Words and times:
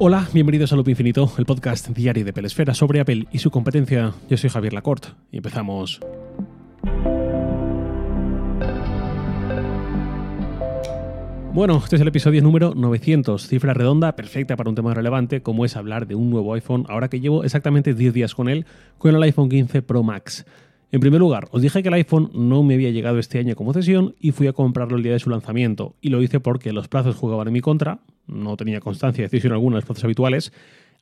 Hola, 0.00 0.28
bienvenidos 0.32 0.72
a 0.72 0.76
Loop 0.76 0.90
Infinito, 0.90 1.32
el 1.38 1.44
podcast 1.44 1.88
diario 1.88 2.24
de 2.24 2.32
Pelesfera 2.32 2.72
sobre 2.72 3.00
Apple 3.00 3.26
y 3.32 3.38
su 3.38 3.50
competencia. 3.50 4.12
Yo 4.30 4.36
soy 4.36 4.48
Javier 4.48 4.72
Lacorte 4.72 5.08
y 5.32 5.38
empezamos. 5.38 5.98
Bueno, 11.52 11.78
este 11.82 11.96
es 11.96 12.02
el 12.02 12.06
episodio 12.06 12.40
número 12.42 12.74
900, 12.76 13.48
cifra 13.48 13.74
redonda 13.74 14.14
perfecta 14.14 14.54
para 14.54 14.70
un 14.70 14.76
tema 14.76 14.94
relevante 14.94 15.42
como 15.42 15.64
es 15.64 15.74
hablar 15.74 16.06
de 16.06 16.14
un 16.14 16.30
nuevo 16.30 16.54
iPhone, 16.54 16.86
ahora 16.88 17.08
que 17.08 17.18
llevo 17.18 17.42
exactamente 17.42 17.92
10 17.92 18.14
días 18.14 18.36
con 18.36 18.48
él, 18.48 18.66
con 18.98 19.16
el 19.16 19.22
iPhone 19.24 19.48
15 19.48 19.82
Pro 19.82 20.04
Max. 20.04 20.46
En 20.90 21.00
primer 21.00 21.20
lugar, 21.20 21.48
os 21.50 21.60
dije 21.60 21.82
que 21.82 21.88
el 21.88 21.94
iPhone 21.94 22.30
no 22.32 22.62
me 22.62 22.74
había 22.74 22.90
llegado 22.90 23.18
este 23.18 23.38
año 23.38 23.54
como 23.56 23.74
cesión 23.74 24.14
y 24.20 24.32
fui 24.32 24.46
a 24.46 24.54
comprarlo 24.54 24.96
el 24.96 25.02
día 25.02 25.12
de 25.12 25.18
su 25.18 25.28
lanzamiento, 25.28 25.96
y 26.00 26.08
lo 26.08 26.22
hice 26.22 26.40
porque 26.40 26.72
los 26.72 26.88
plazos 26.88 27.16
jugaban 27.16 27.46
en 27.48 27.52
mi 27.52 27.60
contra, 27.60 28.00
no 28.26 28.56
tenía 28.56 28.80
constancia 28.80 29.22
de 29.22 29.28
decisión 29.28 29.52
alguna 29.52 29.76
de 29.76 29.80
los 29.80 29.84
plazos 29.84 30.04
habituales, 30.04 30.52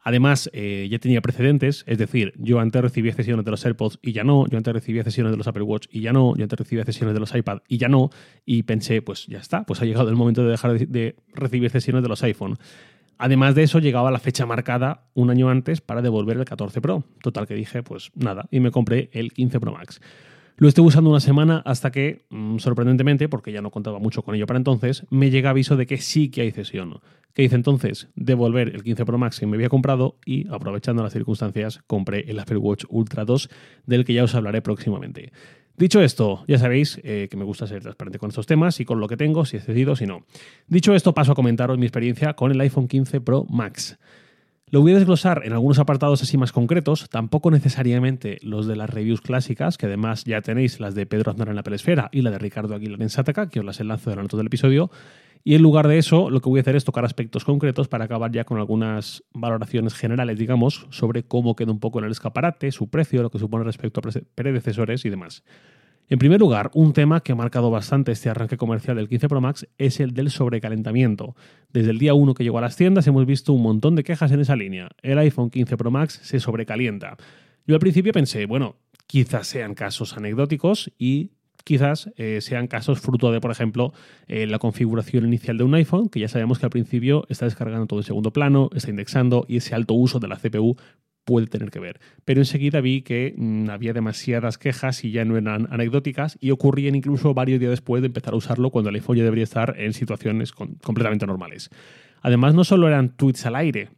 Además, 0.07 0.49
eh, 0.53 0.87
ya 0.89 1.01
tenía 1.01 1.21
precedentes, 1.21 1.83
es 1.89 1.99
decir, 1.99 2.33
yo 2.39 2.61
antes 2.61 2.81
recibía 2.81 3.13
cesiones 3.13 3.45
de 3.45 3.51
los 3.51 3.67
AirPods 3.67 3.99
y 4.01 4.13
ya 4.13 4.23
no, 4.23 4.47
yo 4.47 4.57
antes 4.57 4.73
recibía 4.73 5.03
cesiones 5.03 5.33
de 5.33 5.37
los 5.37 5.49
Apple 5.49 5.65
Watch 5.65 5.89
y 5.91 6.01
ya 6.01 6.13
no, 6.13 6.37
yo 6.37 6.45
antes 6.45 6.57
recibía 6.57 6.85
cesiones 6.85 7.13
de 7.13 7.19
los 7.19 7.35
iPad 7.35 7.63
y 7.67 7.79
ya 7.79 7.89
no, 7.89 8.11
y 8.45 8.63
pensé, 8.63 9.03
pues 9.03 9.27
ya 9.27 9.39
está, 9.39 9.65
pues 9.65 9.83
ha 9.83 9.85
llegado 9.85 10.09
el 10.09 10.15
momento 10.15 10.45
de 10.45 10.51
dejar 10.53 10.79
de 10.79 11.17
recibir 11.35 11.71
cesiones 11.73 12.05
de 12.05 12.09
los 12.09 12.23
iPhone. 12.23 12.57
Además 13.19 13.55
de 13.55 13.63
eso, 13.63 13.79
llegaba 13.79 14.11
la 14.11 14.19
fecha 14.19 14.47
marcada 14.47 15.05
un 15.15 15.31
año 15.31 15.49
antes 15.49 15.81
para 15.81 16.03
devolver 16.03 16.37
el 16.37 16.45
14 16.45 16.81
Pro. 16.81 17.05
Total 17.23 17.47
que 17.47 17.55
dije, 17.55 17.83
pues 17.83 18.11
nada, 18.15 18.47
y 18.51 18.61
me 18.61 18.71
compré 18.71 19.11
el 19.13 19.33
15 19.33 19.61
Pro 19.61 19.73
Max. 19.73 20.01
Lo 20.59 20.69
estuve 20.69 20.87
usando 20.87 21.11
una 21.11 21.21
semana 21.21 21.63
hasta 21.67 21.91
que, 21.91 22.25
mm, 22.31 22.59
sorprendentemente, 22.59 23.29
porque 23.29 23.53
ya 23.53 23.61
no 23.61 23.71
contaba 23.71 23.99
mucho 23.99 24.23
con 24.23 24.35
ello 24.35 24.47
para 24.47 24.57
entonces, 24.57 25.05
me 25.11 25.31
llega 25.31 25.51
aviso 25.51 25.77
de 25.77 25.87
que 25.87 25.99
sí 25.99 26.31
que 26.31 26.41
hay 26.43 26.51
cesión. 26.51 27.01
¿Qué 27.35 27.43
hice 27.43 27.57
entonces? 27.57 28.09
Devolver 28.15 28.69
el 28.75 28.83
15 28.83 29.05
Pro 29.05 29.19
Max 29.19 29.39
que 29.39 29.47
me 29.47 29.57
había 29.57 29.69
comprado 29.69 30.17
y, 30.25 30.49
aprovechando 30.49 31.03
las 31.03 31.13
circunstancias, 31.13 31.81
compré 31.87 32.25
el 32.31 32.39
Apple 32.39 32.57
Watch 32.57 32.85
Ultra 32.89 33.27
2, 33.27 33.51
del 33.85 34.07
que 34.07 34.15
ya 34.15 34.25
os 34.25 34.35
hablaré 34.35 34.63
próximamente. 34.63 35.33
Dicho 35.77 36.01
esto, 36.01 36.43
ya 36.49 36.59
sabéis 36.59 37.01
eh, 37.05 37.29
que 37.31 37.37
me 37.37 37.45
gusta 37.45 37.67
ser 37.67 37.83
transparente 37.83 38.19
con 38.19 38.31
estos 38.31 38.47
temas 38.47 38.81
y 38.81 38.87
con 38.87 38.99
lo 38.99 39.09
que 39.09 39.19
tengo, 39.19 39.45
si 39.45 39.59
he 39.59 39.61
cedido, 39.61 39.95
si 39.95 40.07
no. 40.07 40.25
Dicho 40.69 40.95
esto, 40.95 41.13
paso 41.13 41.33
a 41.33 41.35
comentaros 41.35 41.77
mi 41.77 41.85
experiencia 41.85 42.33
con 42.33 42.51
el 42.51 42.61
iPhone 42.61 42.89
15 42.89 43.21
Pro 43.21 43.45
Max. 43.51 43.99
Lo 44.73 44.81
voy 44.81 44.91
a 44.91 44.95
desglosar 44.97 45.43
en 45.45 45.53
algunos 45.53 45.79
apartados 45.79 46.25
así 46.25 46.37
más 46.37 46.51
concretos, 46.51 47.09
tampoco 47.09 47.53
necesariamente 47.53 48.39
los 48.43 48.67
de 48.67 48.75
las 48.75 48.91
reviews 48.91 49.21
clásicas, 49.21 49.79
que 49.79 49.87
además 49.87 50.25
ya 50.25 50.43
tenéis 50.43 50.81
las 50.81 50.97
de 50.97 51.07
Pedro 51.07 51.31
Aznar 51.31 51.49
en 51.49 51.55
la 51.55 51.63
Pelesfera 51.63 52.09
y 52.11 52.23
la 52.23 52.33
de 52.33 52.39
Ricardo 52.39 52.75
Aguilar 52.75 53.01
en 53.01 53.09
Sataka, 53.09 53.49
que 53.49 53.61
os 53.61 53.65
las 53.65 53.79
enlazo 53.79 54.11
en 54.11 54.17
la 54.17 54.23
nota 54.23 54.37
del 54.37 54.49
episodio. 54.49 54.91
Y 55.45 55.55
en 55.55 55.63
lugar 55.63 55.87
de 55.87 55.99
eso, 55.99 56.31
lo 56.31 56.41
que 56.41 56.49
voy 56.49 56.59
a 56.59 56.63
hacer 56.63 56.75
es 56.75 56.85
tocar 56.85 57.05
aspectos 57.05 57.45
concretos 57.45 57.87
para 57.87 58.07
acabar 58.07 58.33
ya 58.33 58.43
con 58.43 58.59
algunas 58.59 59.23
valoraciones 59.33 59.95
generales, 59.95 60.37
digamos, 60.37 60.89
sobre 60.91 61.23
cómo 61.23 61.55
queda 61.55 61.71
un 61.71 61.79
poco 61.79 62.01
en 62.01 62.07
el 62.07 62.11
escaparate, 62.11 62.73
su 62.73 62.91
precio, 62.91 63.23
lo 63.23 63.31
que 63.31 63.39
supone 63.39 63.63
respecto 63.63 64.01
a 64.01 64.11
predecesores 64.35 65.05
y 65.05 65.11
demás. 65.11 65.45
En 66.09 66.21
primer 66.21 66.39
lugar, 66.39 66.71
un 66.75 66.93
tema 66.93 67.21
que 67.21 67.33
ha 67.33 67.35
marcado 67.35 67.69
bastante 67.69 68.13
este 68.13 68.31
arranque 68.31 68.57
comercial 68.57 68.97
del 68.97 69.09
15 69.09 69.29
Pro 69.29 69.41
Max 69.41 69.67
es 69.77 69.99
el 69.99 70.15
del 70.15 70.31
sobrecalentamiento. 70.31 71.35
Desde 71.73 71.91
el 71.91 71.99
día 71.99 72.15
1 72.15 72.33
que 72.35 72.45
llegó 72.45 72.59
a 72.59 72.61
las 72.61 72.77
tiendas 72.77 73.09
hemos 73.09 73.27
visto 73.27 73.53
un 73.53 73.63
montón 73.63 73.97
de 73.97 74.05
quejas 74.05 74.31
en 74.31 74.39
esa 74.39 74.55
línea. 74.55 74.91
El 75.03 75.19
iPhone 75.19 75.51
15 75.51 75.77
Pro 75.77 75.91
Max 75.91 76.21
se 76.23 76.39
sobrecalienta. 76.39 77.17
Yo 77.67 77.75
al 77.75 77.81
principio 77.81 78.13
pensé, 78.13 78.47
bueno, 78.47 78.77
quizás 79.09 79.49
sean 79.49 79.75
casos 79.75 80.17
anecdóticos 80.17 80.93
y 80.97 81.33
quizás 81.65 82.13
eh, 82.17 82.41
sean 82.41 82.69
casos 82.69 83.01
fruto 83.01 83.33
de, 83.33 83.41
por 83.41 83.51
ejemplo, 83.51 83.93
eh, 84.29 84.47
la 84.47 84.61
configuración 84.61 85.27
inicial 85.27 85.59
de 85.59 85.65
un 85.65 85.75
iPhone, 85.75 86.09
que 86.09 86.21
ya 86.21 86.29
sabemos 86.29 86.61
que 86.61 86.67
al 86.67 86.71
principio 86.71 87.27
está 87.29 87.47
descargando 87.47 87.89
todo 87.89 87.99
en 87.99 88.05
segundo 88.05 88.33
plano, 88.33 88.71
está 88.77 88.91
indexando 88.91 89.45
y 89.49 89.57
ese 89.57 89.75
alto 89.75 89.95
uso 89.95 90.21
de 90.21 90.29
la 90.29 90.37
CPU 90.37 90.77
puede 91.27 91.49
tener 91.49 91.71
que 91.71 91.81
ver. 91.81 92.01
Pero 92.25 92.41
enseguida 92.41 92.81
vi 92.81 93.03
que 93.03 93.35
mm, 93.37 93.69
había 93.69 93.93
demasiadas 93.93 94.57
quejas 94.57 95.05
y 95.05 95.11
ya 95.11 95.27
no 95.27 95.37
eran 95.37 95.69
anecdóticas 95.71 96.39
y 96.41 96.53
ocurrían 96.53 96.95
incluso 96.95 97.35
varios 97.35 97.61
días 97.61 97.71
después 97.71 98.01
de 98.01 98.07
empezar 98.07 98.33
a 98.33 98.37
usarlo 98.37 98.71
cuando 98.71 98.89
el 98.89 98.95
iPhone 98.95 99.19
ya 99.19 99.25
debería 99.25 99.45
estar 99.45 99.75
en 99.77 99.93
situaciones 99.93 100.53
completamente 100.53 101.27
normales. 101.27 101.69
Además, 102.23 102.55
no 102.55 102.65
solo 102.65 102.89
eran 102.89 103.11
tweets 103.17 103.45
al 103.45 103.57
aire, 103.57 103.91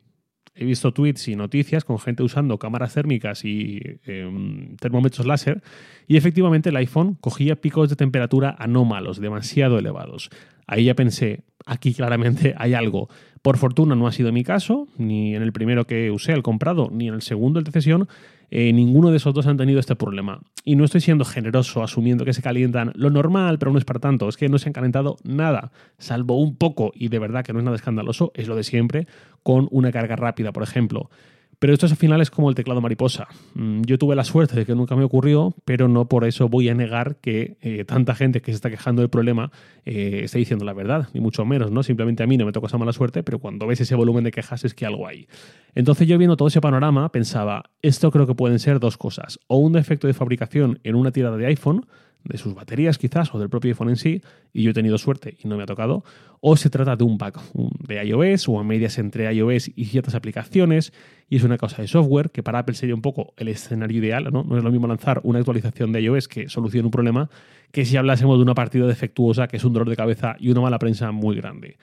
he 0.59 0.65
visto 0.65 0.93
tweets 0.93 1.29
y 1.29 1.37
noticias 1.37 1.85
con 1.85 2.01
gente 2.01 2.25
usando 2.25 2.59
cámaras 2.59 2.95
térmicas 2.95 3.45
y 3.45 3.81
em, 4.05 4.77
termómetros 4.77 5.25
láser 5.25 5.63
y 6.09 6.17
efectivamente 6.17 6.71
el 6.71 6.77
iPhone 6.77 7.15
cogía 7.21 7.57
picos 7.57 7.89
de 7.91 7.97
temperatura 7.97 8.57
anómalos, 8.59 9.21
demasiado 9.21 9.79
elevados. 9.79 10.31
Ahí 10.67 10.85
ya 10.85 10.95
pensé, 10.95 11.45
aquí 11.65 11.95
claramente 11.95 12.55
hay 12.59 12.75
algo. 12.75 13.09
Por 13.43 13.57
fortuna 13.57 13.95
no 13.95 14.07
ha 14.07 14.13
sido 14.13 14.33
mi 14.33 14.45
caso, 14.45 14.89
ni 14.97 15.35
en 15.35 15.43
el 15.43 15.53
primero 15.53 15.87
que 15.87 16.11
usé 16.11 16.33
el 16.33 16.43
comprado, 16.43 16.89
ni 16.93 17.09
en 17.09 17.15
el 17.15 17.23
segundo 17.23 17.59
el 17.59 17.65
de 17.65 17.73
cesión. 17.73 18.09
Eh, 18.51 18.73
ninguno 18.73 19.11
de 19.11 19.19
esos 19.19 19.35
dos 19.35 19.47
han 19.47 19.59
tenido 19.59 19.79
este 19.79 19.95
problema. 19.95 20.41
Y 20.65 20.77
no 20.77 20.85
estoy 20.85 21.01
siendo 21.01 21.25
generoso 21.25 21.83
asumiendo 21.83 22.25
que 22.25 22.33
se 22.33 22.43
calientan 22.43 22.93
lo 22.95 23.11
normal, 23.11 23.59
pero 23.59 23.73
no 23.73 23.79
es 23.79 23.85
para 23.85 24.01
tanto. 24.01 24.29
Es 24.29 24.37
que 24.37 24.49
no 24.49 24.59
se 24.59 24.69
han 24.69 24.73
calentado 24.73 25.17
nada, 25.23 25.71
salvo 25.99 26.41
un 26.41 26.57
poco, 26.57 26.93
y 26.95 27.09
de 27.09 27.19
verdad 27.19 27.45
que 27.45 27.53
no 27.53 27.59
es 27.59 27.65
nada 27.65 27.77
escandaloso, 27.77 28.33
es 28.35 28.49
lo 28.49 28.57
de 28.57 28.65
siempre, 28.65 29.07
con 29.43 29.69
una 29.71 29.93
carga 29.93 30.17
rápida, 30.17 30.53
por 30.53 30.63
ejemplo. 30.63 31.11
Pero 31.59 31.73
esto 31.73 31.87
al 31.87 31.97
final 31.97 32.21
es 32.21 32.31
como 32.31 32.49
el 32.49 32.55
teclado 32.55 32.81
mariposa. 32.81 33.27
Mm, 33.55 33.83
yo 33.83 33.99
tuve 33.99 34.15
la 34.15 34.25
suerte 34.25 34.55
de 34.55 34.65
que 34.65 34.75
nunca 34.75 34.95
me 34.95 35.05
ocurrió, 35.05 35.55
pero 35.65 35.89
no 35.89 36.09
por 36.09 36.25
eso 36.25 36.49
voy 36.49 36.69
a 36.69 36.75
negar 36.75 37.17
que 37.17 37.57
eh, 37.61 37.85
tanta 37.85 38.15
gente 38.15 38.41
que 38.41 38.53
se 38.53 38.57
está 38.57 38.71
quejando 38.71 39.03
del 39.03 39.11
problema 39.11 39.51
eh, 39.85 40.21
esté 40.25 40.39
diciendo 40.39 40.65
la 40.65 40.73
verdad, 40.73 41.09
ni 41.15 41.21
mucho 41.21 41.45
menos, 41.45 41.73
¿no? 41.73 41.83
Simplemente 41.83 42.23
a 42.23 42.27
mí 42.27 42.37
no 42.37 42.47
me 42.47 42.53
toca 42.53 42.69
esa 42.69 42.79
mala 42.79 42.93
suerte, 42.93 43.23
pero 43.23 43.41
cuando 43.41 43.67
ves 43.67 43.81
ese 43.81 43.97
volumen 43.97 44.23
de 44.23 44.31
quejas 44.31 44.65
es 44.65 44.75
que 44.75 44.87
algo 44.87 45.09
hay. 45.09 45.27
Entonces 45.75 46.07
yo 46.07 46.17
viendo 46.17 46.37
todo 46.37 46.49
ese 46.49 46.61
panorama 46.61 47.11
pensaba, 47.11 47.71
esto 47.83 48.11
creo 48.13 48.27
que 48.27 48.35
pueden 48.35 48.59
ser 48.61 48.79
dos 48.79 48.97
cosas, 48.97 49.41
o 49.49 49.59
un 49.59 49.73
defecto 49.73 50.07
de 50.07 50.15
fabricación 50.15 50.79
en 50.85 50.95
una 50.95 51.11
tirada 51.11 51.37
de 51.37 51.47
iPhone, 51.47 51.87
de 52.29 52.39
sus 52.39 52.55
baterías 52.55 52.99
quizás 52.99 53.35
o 53.35 53.39
del 53.39 53.49
propio 53.49 53.71
iPhone 53.71 53.89
en 53.89 53.97
sí, 53.97 54.23
y 54.53 54.63
yo 54.63 54.71
he 54.71 54.75
tenido 54.75 54.99
suerte 54.99 55.37
y 55.43 55.49
no 55.49 55.57
me 55.57 55.63
ha 55.63 55.67
tocado, 55.67 56.05
o 56.41 56.57
se 56.57 56.71
trata 56.71 56.95
de 56.95 57.05
un 57.05 57.19
bug 57.19 57.41
de 57.87 58.05
iOS 58.05 58.49
o 58.49 58.61
a 58.61 58.65
medias 58.65 58.99
entre 58.99 59.33
iOS 59.33 59.71
y 59.75 59.87
ciertas 59.87 60.15
aplicaciones, 60.15 60.93
y 61.29 61.37
es 61.37 61.43
una 61.43 61.59
cosa 61.59 61.83
de 61.83 61.89
software 61.89 62.31
que 62.31 62.43
para 62.43 62.61
Apple 62.61 62.75
sería 62.75 62.95
un 62.95 63.03
poco 63.03 63.33
el 63.37 63.49
escenario 63.49 63.99
ideal, 63.99 64.29
¿no? 64.33 64.45
No 64.45 64.57
es 64.57 64.63
lo 64.63 64.71
mismo 64.71 64.87
lanzar 64.87 65.21
una 65.25 65.39
actualización 65.39 65.93
de 65.93 66.03
iOS 66.03 66.29
que 66.29 66.49
solucione 66.49 66.87
un 66.87 66.91
problema 66.91 67.31
que 67.73 67.85
si 67.85 67.97
hablásemos 67.97 68.39
de 68.39 68.43
una 68.43 68.55
partida 68.55 68.87
defectuosa 68.87 69.49
que 69.49 69.57
es 69.57 69.65
un 69.65 69.73
dolor 69.73 69.89
de 69.89 69.97
cabeza 69.97 70.37
y 70.39 70.51
una 70.51 70.61
mala 70.61 70.79
prensa 70.79 71.11
muy 71.13 71.37
grande. 71.37 71.77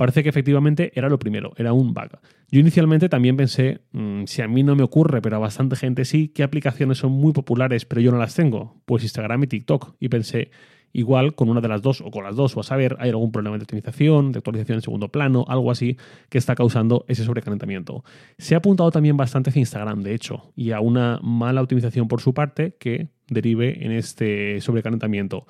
Parece 0.00 0.22
que 0.22 0.30
efectivamente 0.30 0.92
era 0.94 1.10
lo 1.10 1.18
primero, 1.18 1.52
era 1.58 1.74
un 1.74 1.92
bug. 1.92 2.08
Yo 2.50 2.58
inicialmente 2.58 3.10
también 3.10 3.36
pensé, 3.36 3.82
mm, 3.92 4.24
si 4.24 4.40
a 4.40 4.48
mí 4.48 4.62
no 4.62 4.74
me 4.74 4.82
ocurre, 4.82 5.20
pero 5.20 5.36
a 5.36 5.38
bastante 5.38 5.76
gente 5.76 6.06
sí, 6.06 6.28
¿qué 6.28 6.42
aplicaciones 6.42 6.96
son 6.96 7.12
muy 7.12 7.34
populares 7.34 7.84
pero 7.84 8.00
yo 8.00 8.10
no 8.10 8.16
las 8.16 8.34
tengo? 8.34 8.80
Pues 8.86 9.02
Instagram 9.02 9.44
y 9.44 9.46
TikTok. 9.48 9.96
Y 10.00 10.08
pensé, 10.08 10.52
igual 10.94 11.34
con 11.34 11.50
una 11.50 11.60
de 11.60 11.68
las 11.68 11.82
dos 11.82 12.00
o 12.00 12.10
con 12.10 12.24
las 12.24 12.34
dos, 12.34 12.56
o 12.56 12.60
a 12.60 12.62
saber, 12.62 12.96
hay 12.98 13.10
algún 13.10 13.30
problema 13.30 13.58
de 13.58 13.64
optimización, 13.64 14.32
de 14.32 14.38
actualización 14.38 14.76
en 14.76 14.82
segundo 14.82 15.08
plano, 15.08 15.44
algo 15.48 15.70
así 15.70 15.98
que 16.30 16.38
está 16.38 16.54
causando 16.54 17.04
ese 17.06 17.22
sobrecalentamiento. 17.22 18.02
Se 18.38 18.54
ha 18.54 18.58
apuntado 18.58 18.90
también 18.90 19.18
bastante 19.18 19.50
hacia 19.50 19.60
Instagram, 19.60 20.02
de 20.02 20.14
hecho, 20.14 20.50
y 20.56 20.70
a 20.70 20.80
una 20.80 21.20
mala 21.22 21.60
optimización 21.60 22.08
por 22.08 22.22
su 22.22 22.32
parte 22.32 22.74
que 22.80 23.08
derive 23.28 23.84
en 23.84 23.92
este 23.92 24.62
sobrecalentamiento. 24.62 25.46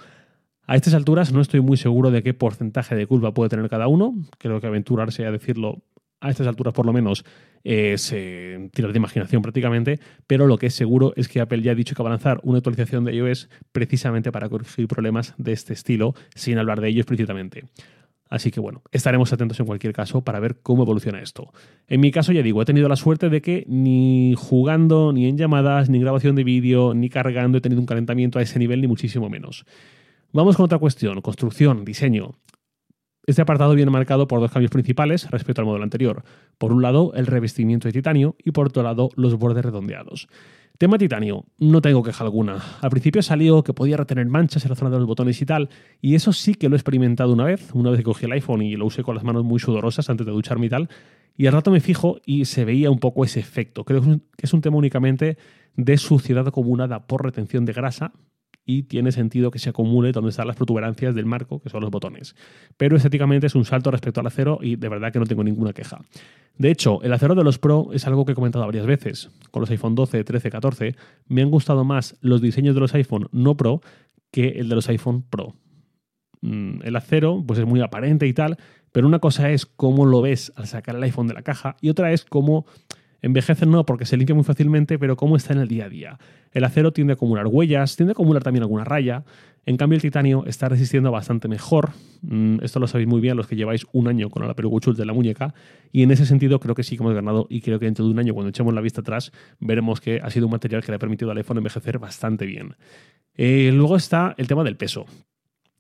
A 0.71 0.77
estas 0.77 0.95
alturas 0.95 1.33
no 1.33 1.41
estoy 1.41 1.61
muy 1.61 1.77
seguro 1.77 2.13
de 2.13 2.23
qué 2.23 2.33
porcentaje 2.33 2.95
de 2.95 3.05
culpa 3.09 3.35
puede 3.35 3.51
tener 3.51 3.69
cada 3.69 3.89
uno. 3.89 4.15
Creo 4.39 4.61
que 4.61 4.69
aventurarse 4.69 5.27
a 5.27 5.33
decirlo 5.33 5.83
a 6.21 6.31
estas 6.31 6.47
alturas 6.47 6.73
por 6.73 6.87
lo 6.87 6.93
menos 6.93 7.25
es 7.65 8.13
eh, 8.13 8.71
tirar 8.73 8.93
de 8.93 8.99
imaginación 8.99 9.43
prácticamente, 9.43 9.99
pero 10.29 10.47
lo 10.47 10.59
que 10.59 10.67
es 10.67 10.75
seguro 10.75 11.13
es 11.17 11.27
que 11.27 11.41
Apple 11.41 11.63
ya 11.63 11.73
ha 11.73 11.75
dicho 11.75 11.97
que 11.97 12.05
va 12.05 12.11
a 12.11 12.13
lanzar 12.13 12.39
una 12.45 12.59
actualización 12.59 13.05
de 13.05 13.17
iOS 13.17 13.49
precisamente 13.73 14.31
para 14.31 14.49
corregir 14.49 14.87
problemas 14.87 15.35
de 15.39 15.55
este 15.55 15.73
estilo, 15.73 16.15
sin 16.37 16.57
hablar 16.57 16.81
de 16.81 16.91
ello 16.91 17.01
explícitamente. 17.01 17.65
Así 18.29 18.53
que 18.53 18.61
bueno, 18.61 18.83
estaremos 18.93 19.33
atentos 19.33 19.59
en 19.59 19.67
cualquier 19.67 19.93
caso 19.93 20.23
para 20.23 20.39
ver 20.39 20.61
cómo 20.63 20.85
evoluciona 20.85 21.21
esto. 21.21 21.53
En 21.89 22.01
mi 22.01 22.13
caso, 22.13 22.31
ya 22.31 22.43
digo, 22.45 22.63
he 22.63 22.65
tenido 22.65 22.89
la 22.89 22.95
suerte 22.95 23.29
de 23.29 23.43
que 23.43 23.65
ni 23.67 24.35
jugando, 24.37 25.13
ni 25.13 25.27
en 25.27 25.37
llamadas, 25.37 25.91
ni 25.91 25.97
en 25.97 26.03
grabación 26.03 26.37
de 26.37 26.45
vídeo, 26.45 26.95
ni 26.95 27.09
cargando 27.09 27.59
he 27.59 27.61
tenido 27.61 27.81
un 27.81 27.87
calentamiento 27.87 28.39
a 28.39 28.43
ese 28.43 28.61
nivel, 28.61 28.81
ni 28.81 28.87
muchísimo 28.87 29.29
menos. 29.29 29.67
Vamos 30.33 30.57
con 30.57 30.65
otra 30.65 30.79
cuestión, 30.79 31.21
construcción, 31.23 31.85
diseño. 31.85 32.37
Este 33.27 33.43
apartado 33.43 33.75
viene 33.75 33.91
marcado 33.91 34.29
por 34.29 34.39
dos 34.39 34.53
cambios 34.53 34.71
principales 34.71 35.29
respecto 35.29 35.61
al 35.61 35.67
modelo 35.67 35.83
anterior. 35.83 36.23
Por 36.57 36.73
un 36.73 36.83
lado, 36.83 37.13
el 37.15 37.27
revestimiento 37.27 37.89
de 37.89 37.93
titanio 37.93 38.37
y 38.39 38.53
por 38.53 38.69
otro 38.69 38.85
lado, 38.85 39.11
los 39.17 39.37
bordes 39.37 39.65
redondeados. 39.65 40.29
Tema 40.79 40.99
titanio, 40.99 41.47
no 41.59 41.83
tengo 41.83 42.05
queja 42.05 42.23
alguna. 42.23 42.63
Al 42.81 42.91
principio 42.91 43.23
salió 43.23 43.65
que 43.65 43.75
podía 43.75 43.97
retener 43.97 44.27
manchas 44.27 44.65
en 44.65 44.71
la 44.71 44.77
zona 44.77 44.93
de 44.93 44.99
los 44.99 45.07
botones 45.09 45.43
y 45.43 45.47
tal, 45.47 45.69
y 46.01 46.15
eso 46.15 46.33
sí 46.33 46.55
que 46.55 46.69
lo 46.69 46.77
he 46.77 46.79
experimentado 46.79 47.33
una 47.33 47.45
vez, 47.45 47.69
una 47.75 47.91
vez 47.91 47.99
que 47.99 48.05
cogí 48.05 48.27
el 48.27 48.33
iPhone 48.33 48.63
y 48.63 48.77
lo 48.77 48.87
usé 48.87 49.03
con 49.03 49.17
las 49.17 49.25
manos 49.25 49.43
muy 49.43 49.59
sudorosas 49.59 50.09
antes 50.11 50.27
de 50.27 50.33
ducharme 50.33 50.67
y 50.67 50.71
tal, 50.71 50.89
y 51.37 51.49
al 51.49 51.55
rato 51.55 51.73
me 51.73 51.81
fijo 51.81 52.21
y 52.25 52.45
se 52.45 52.65
veía 52.65 52.89
un 52.91 53.01
poco 53.01 53.25
ese 53.25 53.41
efecto. 53.41 53.85
Creo 53.85 54.01
que 54.01 54.21
es 54.39 54.53
un 54.55 54.61
tema 54.61 54.77
únicamente 54.77 55.39
de 55.75 55.99
suciedad 55.99 56.47
acumulada 56.47 57.07
por 57.09 57.25
retención 57.25 57.65
de 57.65 57.73
grasa, 57.73 58.13
y 58.71 58.85
tiene 58.85 59.11
sentido 59.11 59.51
que 59.51 59.59
se 59.59 59.71
acumule 59.71 60.13
donde 60.13 60.31
están 60.31 60.47
las 60.47 60.55
protuberancias 60.55 61.13
del 61.13 61.27
marco, 61.27 61.61
que 61.61 61.69
son 61.71 61.81
los 61.81 61.91
botones. 61.91 62.37
Pero 62.77 62.97
estéticamente 62.97 63.49
es 63.49 63.57
un 63.57 63.65
salto 63.65 63.91
respecto 63.91 64.21
al 64.21 64.29
acero 64.29 64.61
y 64.63 64.77
de 64.77 64.89
verdad 64.89 65.13
que 65.13 65.19
no 65.19 65.27
tengo 65.27 65.43
ninguna 65.43 65.73
queja. 65.73 66.01
De 66.57 66.71
hecho, 66.71 67.03
el 67.03 67.13
acero 67.13 67.35
de 67.35 67.43
los 67.43 67.59
Pro 67.59 67.89
es 67.93 68.07
algo 68.07 68.25
que 68.25 68.31
he 68.31 68.35
comentado 68.37 68.65
varias 68.65 68.87
veces. 68.87 69.29
Con 69.51 69.63
los 69.63 69.71
iPhone 69.71 69.97
12, 69.97 70.23
13, 70.23 70.51
14 70.51 70.95
me 71.27 71.43
han 71.43 71.51
gustado 71.51 71.85
más 71.85 72.17
los 72.21 72.41
diseños 72.41 72.77
de 72.77 72.81
los 72.81 72.95
iPhone 72.95 73.29
no 73.33 73.57
Pro 73.57 73.81
que 74.31 74.51
el 74.51 74.69
de 74.69 74.77
los 74.77 74.89
iPhone 74.89 75.25
Pro. 75.29 75.57
Mm, 76.43 76.83
el 76.85 76.95
acero 76.95 77.43
pues 77.45 77.59
es 77.59 77.67
muy 77.67 77.81
aparente 77.81 78.29
y 78.29 78.33
tal, 78.33 78.57
pero 78.93 79.09
una 79.09 79.19
cosa 79.19 79.51
es 79.51 79.67
cómo 79.67 80.07
lo 80.07 80.23
ves 80.23 80.53
al 80.55 80.69
sacar 80.69 80.95
el 80.95 81.03
iPhone 81.03 81.27
de 81.27 81.35
la 81.35 81.43
caja 81.43 81.77
y 81.81 81.89
otra 81.89 82.13
es 82.13 82.25
cómo 82.25 82.67
envejece 83.23 83.67
no 83.67 83.85
porque 83.85 84.07
se 84.07 84.17
limpia 84.17 84.35
muy 84.35 84.45
fácilmente, 84.45 84.99
pero 84.99 85.17
cómo 85.17 85.37
está 85.37 85.53
en 85.53 85.61
el 85.61 85.69
día 85.69 85.87
a 85.87 85.89
día. 85.89 86.19
El 86.53 86.65
acero 86.65 86.93
tiende 86.93 87.13
a 87.13 87.15
acumular 87.15 87.47
huellas, 87.47 87.97
tiende 87.97 88.11
a 88.11 88.15
acumular 88.15 88.43
también 88.43 88.63
alguna 88.63 88.85
raya. 88.85 89.25
En 89.67 89.77
cambio, 89.77 89.97
el 89.97 90.03
titanio 90.03 90.45
está 90.47 90.69
resistiendo 90.69 91.11
bastante 91.11 91.47
mejor. 91.47 91.91
Mm, 92.23 92.59
esto 92.63 92.81
lo 92.81 92.87
sabéis 92.87 93.09
muy 93.09 93.21
bien 93.21 93.37
los 93.37 93.47
que 93.47 93.57
lleváis 93.57 93.87
un 93.93 94.09
año 94.09 94.31
con 94.31 94.47
la 94.47 94.55
peruguchul 94.55 94.97
de 94.97 95.05
la 95.05 95.13
muñeca. 95.13 95.55
Y 95.93 96.03
en 96.03 96.11
ese 96.11 96.25
sentido 96.27 96.61
creo 96.61 96.75
que 96.75 96.83
sí 96.83 96.97
que 96.97 97.03
hemos 97.03 97.15
ganado 97.15 97.47
y 97.51 97.61
creo 97.61 97.79
que 97.79 97.85
dentro 97.85 98.05
de 98.05 98.11
un 98.11 98.19
año, 98.19 98.35
cuando 98.35 98.51
echemos 98.51 98.75
la 98.75 98.81
vista 98.81 99.03
atrás, 99.03 99.33
veremos 99.59 100.01
que 100.01 100.21
ha 100.23 100.31
sido 100.31 100.47
un 100.47 100.53
material 100.53 100.83
que 100.83 100.93
le 100.93 100.97
ha 100.97 100.99
permitido 100.99 101.31
al 101.31 101.37
iPhone 101.37 101.59
envejecer 101.59 101.99
bastante 101.99 102.47
bien. 102.47 102.75
Eh, 103.35 103.71
luego 103.73 103.97
está 103.97 104.35
el 104.39 104.47
tema 104.47 104.65
del 104.65 104.77
peso. 104.77 105.07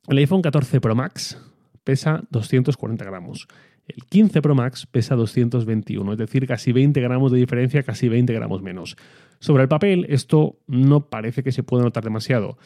El 0.08 0.18
iPhone 0.18 0.42
14 0.42 0.80
Pro 0.80 0.94
Max 0.94 1.38
pesa 1.84 2.22
240 2.30 3.04
gramos. 3.04 3.48
El 3.96 4.04
15 4.04 4.40
Pro 4.40 4.54
Max 4.54 4.86
pesa 4.86 5.16
221, 5.16 6.12
es 6.12 6.18
decir, 6.18 6.46
casi 6.46 6.70
20 6.70 7.00
gramos 7.00 7.32
de 7.32 7.38
diferencia, 7.38 7.82
casi 7.82 8.08
20 8.08 8.32
gramos 8.32 8.62
menos. 8.62 8.96
Sobre 9.40 9.64
el 9.64 9.68
papel, 9.68 10.06
esto 10.08 10.58
no 10.68 11.06
parece 11.06 11.42
que 11.42 11.50
se 11.50 11.62
pueda 11.62 11.82
notar 11.82 12.04
demasiado. 12.04 12.56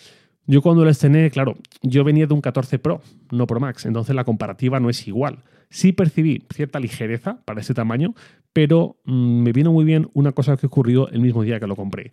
Yo 0.47 0.61
cuando 0.61 0.85
lo 0.85 0.91
estrené, 0.91 1.31
claro, 1.31 1.57
yo 1.83 2.05
venía 2.05 2.27
de 2.27 2.35
un 2.35 2.43
14 2.43 2.79
Pro, 2.79 3.01
no 3.31 3.47
Pro 3.47 3.61
Max, 3.61 3.87
entonces 3.87 4.15
la 4.15 4.25
comparativa 4.25 4.81
no 4.81 4.91
es 4.91 5.09
igual. 5.09 5.39
Sí 5.71 5.93
percibí 5.93 6.43
cierta 6.53 6.79
ligereza 6.79 7.39
para 7.47 7.63
ese 7.63 7.73
tamaño, 7.73 8.15
pero 8.53 8.97
mm, 9.05 9.43
me 9.43 9.53
vino 9.53 9.73
muy 9.73 9.85
bien 9.85 10.11
una 10.13 10.33
cosa 10.33 10.59
que 10.59 10.67
ocurrió 10.67 11.09
el 11.09 11.21
mismo 11.21 11.43
día 11.43 11.59
que 11.59 11.67
lo 11.67 11.77
compré. 11.77 12.13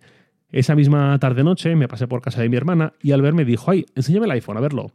Esa 0.50 0.74
misma 0.74 1.18
tarde-noche 1.18 1.76
me 1.76 1.88
pasé 1.88 2.06
por 2.06 2.22
casa 2.22 2.40
de 2.40 2.48
mi 2.48 2.56
hermana 2.56 2.94
y 3.02 3.12
al 3.12 3.20
verme 3.20 3.44
dijo, 3.44 3.70
ay, 3.70 3.84
enséñame 3.94 4.26
el 4.26 4.32
iPhone, 4.32 4.56
a 4.56 4.60
verlo. 4.60 4.90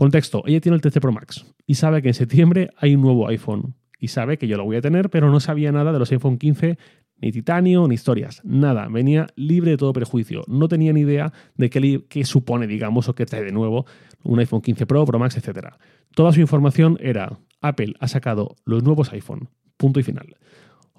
Contexto, 0.00 0.42
ella 0.46 0.62
tiene 0.62 0.76
el 0.76 0.80
13 0.80 0.98
Pro 0.98 1.12
Max 1.12 1.44
y 1.66 1.74
sabe 1.74 2.00
que 2.00 2.08
en 2.08 2.14
septiembre 2.14 2.70
hay 2.78 2.94
un 2.94 3.02
nuevo 3.02 3.28
iPhone. 3.28 3.74
Y 3.98 4.08
sabe 4.08 4.38
que 4.38 4.48
yo 4.48 4.56
lo 4.56 4.64
voy 4.64 4.76
a 4.76 4.80
tener, 4.80 5.10
pero 5.10 5.30
no 5.30 5.40
sabía 5.40 5.72
nada 5.72 5.92
de 5.92 5.98
los 5.98 6.10
iPhone 6.10 6.38
15, 6.38 6.78
ni 7.18 7.32
titanio, 7.32 7.86
ni 7.86 7.96
historias. 7.96 8.40
Nada, 8.42 8.88
venía 8.88 9.26
libre 9.36 9.72
de 9.72 9.76
todo 9.76 9.92
prejuicio. 9.92 10.42
No 10.46 10.68
tenía 10.68 10.94
ni 10.94 11.00
idea 11.00 11.34
de 11.54 11.68
qué, 11.68 12.02
qué 12.08 12.24
supone, 12.24 12.66
digamos, 12.66 13.10
o 13.10 13.14
qué 13.14 13.26
trae 13.26 13.44
de 13.44 13.52
nuevo 13.52 13.84
un 14.22 14.38
iPhone 14.38 14.62
15 14.62 14.86
Pro, 14.86 15.04
Pro 15.04 15.18
Max, 15.18 15.36
etc. 15.36 15.66
Toda 16.14 16.32
su 16.32 16.40
información 16.40 16.96
era, 17.02 17.38
Apple 17.60 17.92
ha 18.00 18.08
sacado 18.08 18.56
los 18.64 18.82
nuevos 18.82 19.12
iPhone, 19.12 19.50
punto 19.76 20.00
y 20.00 20.02
final. 20.02 20.34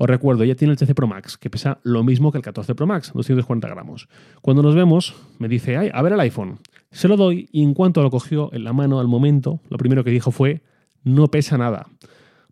Os 0.02 0.08
recuerdo, 0.08 0.42
ella 0.42 0.56
tiene 0.56 0.72
el 0.72 0.80
13 0.80 0.96
Pro 0.96 1.06
Max, 1.06 1.38
que 1.38 1.52
pesa 1.52 1.78
lo 1.84 2.04
mismo 2.04 2.32
que 2.32 2.40
el 2.40 2.44
14 2.44 2.74
Pro 2.74 2.88
Max, 2.88 3.12
240 3.14 3.68
gramos. 3.68 4.10
Cuando 4.42 4.64
nos 4.64 4.74
vemos, 4.74 5.14
me 5.38 5.48
dice, 5.48 5.78
ay, 5.78 5.92
a 5.94 6.02
ver 6.02 6.14
el 6.14 6.20
iPhone. 6.22 6.58
Se 6.90 7.08
lo 7.08 7.18
doy 7.18 7.50
y 7.52 7.62
en 7.62 7.76
cuanto 7.76 8.02
lo 8.02 8.10
cogió 8.10 8.52
en 8.52 8.64
la 8.64 8.74
mano 8.74 9.00
al 9.00 9.08
momento, 9.08 9.60
lo 9.70 9.78
primero 9.78 10.04
que 10.04 10.10
dijo 10.10 10.32
fue, 10.32 10.64
no 11.04 11.28
pesa 11.28 11.56
nada. 11.60 11.86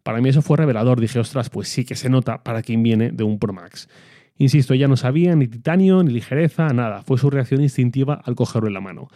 Para 0.04 0.22
mí 0.22 0.30
eso 0.30 0.44
fue 0.44 0.58
revelador. 0.58 1.02
Dije, 1.02 1.18
ostras, 1.18 1.50
pues 1.50 1.70
sí 1.70 1.86
que 1.86 1.96
se 1.96 2.08
nota 2.08 2.44
para 2.44 2.62
quien 2.62 2.84
viene 2.84 3.10
de 3.10 3.24
un 3.24 3.40
Pro 3.40 3.52
Max. 3.52 3.90
Insisto, 4.38 4.76
ella 4.76 4.88
no 4.88 4.96
sabía 4.96 5.36
ni 5.36 5.48
titanio, 5.48 6.04
ni 6.04 6.14
ligereza, 6.14 6.68
nada. 6.68 7.02
Fue 7.02 7.18
su 7.18 7.32
reacción 7.32 7.64
instintiva 7.64 8.22
al 8.26 8.36
cogerlo 8.36 8.68
en 8.68 8.76
la 8.76 8.82
mano. 8.82 9.08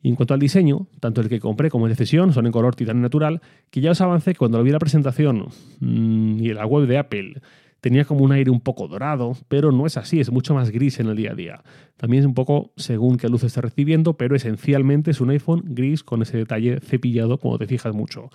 Y 0.00 0.08
en 0.08 0.16
cuanto 0.16 0.32
al 0.32 0.40
diseño, 0.40 0.86
tanto 0.98 1.20
el 1.20 1.28
que 1.28 1.40
compré 1.40 1.68
como 1.68 1.84
el 1.84 1.92
de 1.92 1.96
cesión 1.96 2.32
son 2.32 2.46
en 2.46 2.52
color 2.52 2.74
titanio 2.74 3.02
natural, 3.02 3.42
que 3.70 3.82
ya 3.82 3.90
os 3.90 4.00
avancé 4.00 4.34
cuando 4.34 4.56
lo 4.56 4.64
vi 4.64 4.70
la 4.70 4.78
presentación 4.78 5.48
mmm, 5.80 6.42
y 6.42 6.48
en 6.48 6.54
la 6.54 6.64
web 6.64 6.86
de 6.86 6.96
Apple 6.96 7.34
tenía 7.82 8.04
como 8.04 8.24
un 8.24 8.30
aire 8.30 8.50
un 8.50 8.60
poco 8.60 8.86
dorado, 8.86 9.36
pero 9.48 9.72
no 9.72 9.86
es 9.86 9.96
así, 9.96 10.20
es 10.20 10.30
mucho 10.30 10.54
más 10.54 10.70
gris 10.70 11.00
en 11.00 11.08
el 11.08 11.16
día 11.16 11.32
a 11.32 11.34
día. 11.34 11.64
También 11.96 12.22
es 12.22 12.26
un 12.26 12.34
poco 12.34 12.72
según 12.76 13.16
qué 13.16 13.28
luz 13.28 13.42
esté 13.42 13.60
recibiendo, 13.60 14.16
pero 14.16 14.36
esencialmente 14.36 15.10
es 15.10 15.20
un 15.20 15.30
iPhone 15.30 15.64
gris 15.66 16.04
con 16.04 16.22
ese 16.22 16.38
detalle 16.38 16.78
cepillado 16.78 17.38
cuando 17.38 17.58
te 17.58 17.66
fijas 17.66 17.92
mucho. 17.92 18.30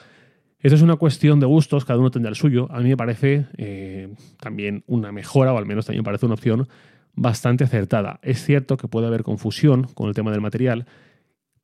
Esto 0.60 0.76
es 0.76 0.82
una 0.82 0.98
cuestión 0.98 1.40
de 1.40 1.46
gustos, 1.46 1.86
cada 1.86 1.98
uno 1.98 2.12
tendrá 2.12 2.30
el 2.30 2.36
suyo. 2.36 2.68
A 2.72 2.82
mí 2.82 2.90
me 2.90 2.98
parece 2.98 3.46
eh, 3.58 4.14
también 4.38 4.84
una 4.86 5.14
mejora, 5.14 5.54
o 5.54 5.58
al 5.58 5.66
menos 5.66 5.86
también 5.86 6.02
me 6.02 6.06
parece 6.06 6.26
una 6.26 6.36
opción 6.36 6.68
bastante 7.14 7.64
acertada. 7.64 8.20
Es 8.24 8.44
cierto 8.44 8.76
que 8.76 8.90
puede 8.90 9.08
haber 9.08 9.24
confusión 9.24 9.86
con 9.94 10.10
el 10.10 10.14
tema 10.14 10.32
del 10.32 10.42
material, 10.42 10.88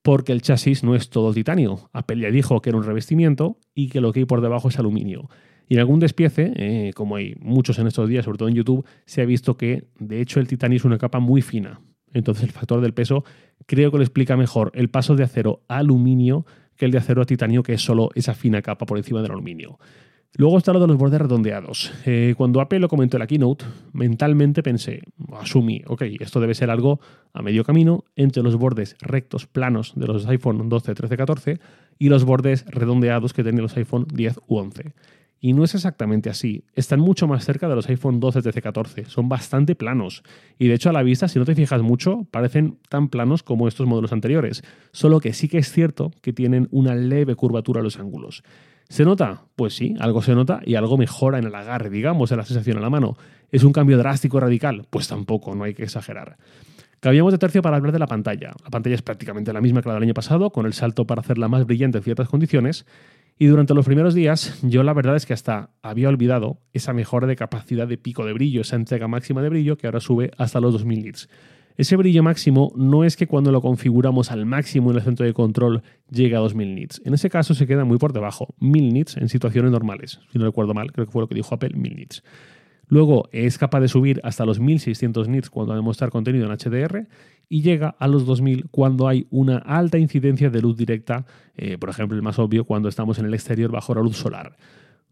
porque 0.02 0.32
el 0.32 0.42
chasis 0.42 0.86
no 0.86 0.96
es 0.96 1.10
todo 1.10 1.34
titanio. 1.34 1.90
Apple 1.92 2.22
ya 2.22 2.32
dijo 2.32 2.62
que 2.62 2.70
era 2.70 2.78
un 2.78 2.86
revestimiento 2.86 3.58
y 3.76 3.90
que 3.90 4.00
lo 4.00 4.14
que 4.14 4.22
hay 4.22 4.26
por 4.26 4.40
debajo 4.40 4.70
es 4.70 4.80
aluminio. 4.80 5.30
Y 5.68 5.76
en 5.76 5.80
algún 5.80 6.00
despiece, 6.00 6.52
eh, 6.56 6.92
como 6.94 7.16
hay 7.16 7.36
muchos 7.40 7.80
en 7.80 7.88
estos 7.88 8.10
días, 8.10 8.26
sobre 8.26 8.38
todo 8.38 8.50
en 8.50 8.56
YouTube, 8.56 8.86
se 9.06 9.22
ha 9.22 9.26
visto 9.26 9.58
que 9.58 9.86
de 10.00 10.22
hecho 10.22 10.40
el 10.40 10.48
titanio 10.48 10.78
es 10.78 10.86
una 10.86 10.98
capa 10.98 11.20
muy 11.20 11.42
fina. 11.42 11.82
Entonces 12.14 12.44
el 12.44 12.52
factor 12.52 12.82
del 12.82 12.94
peso 12.94 13.24
creo 13.66 13.92
que 13.92 13.98
lo 13.98 14.04
explica 14.04 14.38
mejor 14.38 14.72
el 14.76 14.90
paso 14.90 15.16
de 15.16 15.24
acero 15.24 15.64
a 15.68 15.78
aluminio 15.78 16.46
que 16.76 16.86
el 16.86 16.92
de 16.92 16.98
acero 16.98 17.22
a 17.22 17.26
titanio, 17.26 17.64
que 17.64 17.74
es 17.74 17.82
solo 17.82 18.10
esa 18.16 18.34
fina 18.34 18.62
capa 18.62 18.86
por 18.86 18.98
encima 18.98 19.22
del 19.22 19.32
aluminio. 19.32 19.80
Luego 20.36 20.58
está 20.58 20.74
lo 20.74 20.80
de 20.80 20.88
los 20.88 20.98
bordes 20.98 21.22
redondeados. 21.22 21.94
Eh, 22.08 22.34
cuando 22.36 22.60
Apple 22.60 22.80
lo 22.80 22.88
comentó 22.88 23.18
en 23.18 23.20
la 23.20 23.28
keynote, 23.28 23.66
mentalmente 23.92 24.64
pensé, 24.64 25.04
asumí, 25.40 25.84
ok, 25.86 26.02
esto 26.20 26.40
debe 26.40 26.56
ser 26.56 26.72
algo 26.72 27.00
a 27.34 27.44
medio 27.44 27.64
camino 27.64 28.04
entre 28.16 28.42
los 28.42 28.56
bordes 28.56 28.96
rectos 29.00 29.46
planos 29.46 29.94
de 29.96 30.08
los 30.08 30.26
iPhone 30.26 30.70
12, 30.70 30.96
13, 30.96 31.18
14 31.18 31.60
y 32.00 32.10
los 32.10 32.26
bordes 32.26 32.66
redondeados 32.66 33.32
que 33.32 33.44
tenían 33.44 33.62
los 33.62 33.78
iPhone 33.78 34.08
10 34.12 34.40
u 34.48 34.58
11. 34.58 34.94
Y 35.46 35.52
no 35.52 35.66
es 35.66 35.76
exactamente 35.76 36.30
así. 36.30 36.64
Están 36.74 37.02
mucho 37.02 37.28
más 37.28 37.44
cerca 37.44 37.68
de 37.68 37.76
los 37.76 37.90
iPhone 37.90 38.22
12, 38.22 38.42
13, 38.44 38.62
14. 38.62 39.06
Son 39.10 39.28
bastante 39.28 39.76
planos. 39.76 40.24
Y 40.58 40.70
de 40.70 40.76
hecho 40.76 40.90
a 40.90 40.94
la 40.94 41.04
vista, 41.04 41.28
si 41.28 41.38
no 41.38 41.44
te 41.44 41.54
fijas 41.54 41.82
mucho, 41.82 42.26
parecen 42.32 42.78
tan 42.88 43.10
planos 43.10 43.44
como 43.44 43.68
estos 43.68 43.86
modelos 43.86 44.14
anteriores. 44.14 44.64
Solo 44.94 45.20
que 45.20 45.34
sí 45.34 45.50
que 45.50 45.58
es 45.58 45.70
cierto 45.70 46.12
que 46.22 46.32
tienen 46.32 46.70
una 46.72 46.96
leve 46.96 47.36
curvatura 47.36 47.82
a 47.82 47.84
los 47.84 48.00
ángulos. 48.00 48.42
¿Se 48.88 49.04
nota? 49.04 49.44
Pues 49.58 49.76
sí, 49.76 49.96
algo 50.00 50.22
se 50.22 50.34
nota 50.34 50.62
y 50.66 50.76
algo 50.76 50.98
mejora 50.98 51.40
en 51.40 51.44
el 51.44 51.56
agarre, 51.56 51.90
digamos, 51.90 52.32
en 52.32 52.38
la 52.38 52.46
sensación 52.46 52.78
a 52.78 52.82
la 52.82 52.90
mano. 52.90 53.18
¿Es 53.52 53.66
un 53.66 53.74
cambio 53.74 53.98
drástico 53.98 54.38
y 54.38 54.40
radical? 54.40 54.88
Pues 54.90 55.10
tampoco, 55.10 55.56
no 55.56 55.66
hay 55.66 55.74
que 55.74 55.84
exagerar. 55.84 56.38
Cambiamos 57.02 57.34
de 57.34 57.38
tercio 57.38 57.62
para 57.62 57.76
hablar 57.76 57.92
de 57.92 58.00
la 58.00 58.08
pantalla. 58.08 58.54
La 58.64 58.70
pantalla 58.70 58.96
es 58.96 59.02
prácticamente 59.02 59.52
la 59.52 59.60
misma 59.60 59.82
que 59.82 59.90
la 59.90 59.96
del 59.96 60.04
año 60.04 60.14
pasado, 60.14 60.52
con 60.52 60.66
el 60.66 60.72
salto 60.72 61.06
para 61.06 61.20
hacerla 61.20 61.50
más 61.50 61.66
brillante 61.66 61.98
en 61.98 62.04
ciertas 62.06 62.30
condiciones. 62.30 62.86
Y 63.38 63.48
durante 63.48 63.74
los 63.74 63.86
primeros 63.86 64.14
días, 64.14 64.60
yo 64.62 64.84
la 64.84 64.94
verdad 64.94 65.16
es 65.16 65.26
que 65.26 65.34
hasta 65.34 65.72
había 65.82 66.10
olvidado 66.10 66.60
esa 66.72 66.94
mejora 66.94 67.28
de 67.28 67.36
capacidad 67.36 67.88
de 67.88 67.98
pico 67.98 68.26
de 68.26 68.34
brillo, 68.34 68.62
esa 68.62 68.76
entrega 68.76 69.08
máxima 69.08 69.42
de 69.42 69.50
brillo 69.50 69.78
que 69.78 69.88
ahora 69.88 70.00
sube 70.00 70.32
hasta 70.38 70.60
los 70.60 70.74
2000 70.74 71.04
nits. 71.04 71.30
Ese 71.76 71.96
brillo 71.96 72.22
máximo 72.22 72.72
no 72.76 73.04
es 73.04 73.18
que 73.18 73.26
cuando 73.26 73.52
lo 73.52 73.60
configuramos 73.60 74.32
al 74.32 74.46
máximo 74.46 74.92
en 74.92 74.98
el 74.98 75.04
centro 75.04 75.26
de 75.26 75.34
control 75.34 75.82
llegue 76.12 76.36
a 76.36 76.40
2000 76.40 76.76
nits. 76.76 77.02
En 77.04 77.16
ese 77.16 77.32
caso 77.32 77.56
se 77.56 77.66
queda 77.66 77.84
muy 77.84 77.98
por 77.98 78.14
debajo, 78.14 78.54
1000 78.60 78.94
nits 78.94 79.18
en 79.18 79.28
situaciones 79.28 79.72
normales. 79.72 80.20
Si 80.32 80.38
no 80.38 80.46
recuerdo 80.46 80.76
mal, 80.76 80.92
creo 80.92 81.08
que 81.08 81.12
fue 81.12 81.24
lo 81.24 81.28
que 81.28 81.36
dijo 81.36 81.56
Apple, 81.56 81.72
1000 81.74 81.96
nits. 81.96 82.24
Luego 82.94 83.28
es 83.32 83.58
capaz 83.58 83.80
de 83.80 83.88
subir 83.88 84.22
hasta 84.24 84.46
los 84.46 84.60
1600 84.60 85.28
nits 85.28 85.50
cuando 85.50 85.74
hay 85.74 85.82
mostrar 85.82 86.12
contenido 86.12 86.46
en 86.46 86.56
HDR 86.56 87.08
y 87.50 87.64
llega 87.64 87.96
a 87.98 88.08
los 88.08 88.28
2000 88.28 88.68
cuando 88.70 89.08
hay 89.08 89.26
una 89.32 89.58
alta 89.58 89.98
incidencia 89.98 90.52
de 90.52 90.62
luz 90.62 90.78
directa, 90.78 91.26
eh, 91.58 91.80
por 91.80 91.90
ejemplo, 91.90 92.16
el 92.16 92.22
más 92.22 92.38
obvio 92.38 92.66
cuando 92.66 92.90
estamos 92.90 93.18
en 93.18 93.26
el 93.26 93.34
exterior 93.34 93.72
bajo 93.72 93.96
la 93.96 94.02
luz 94.02 94.18
solar. 94.18 94.58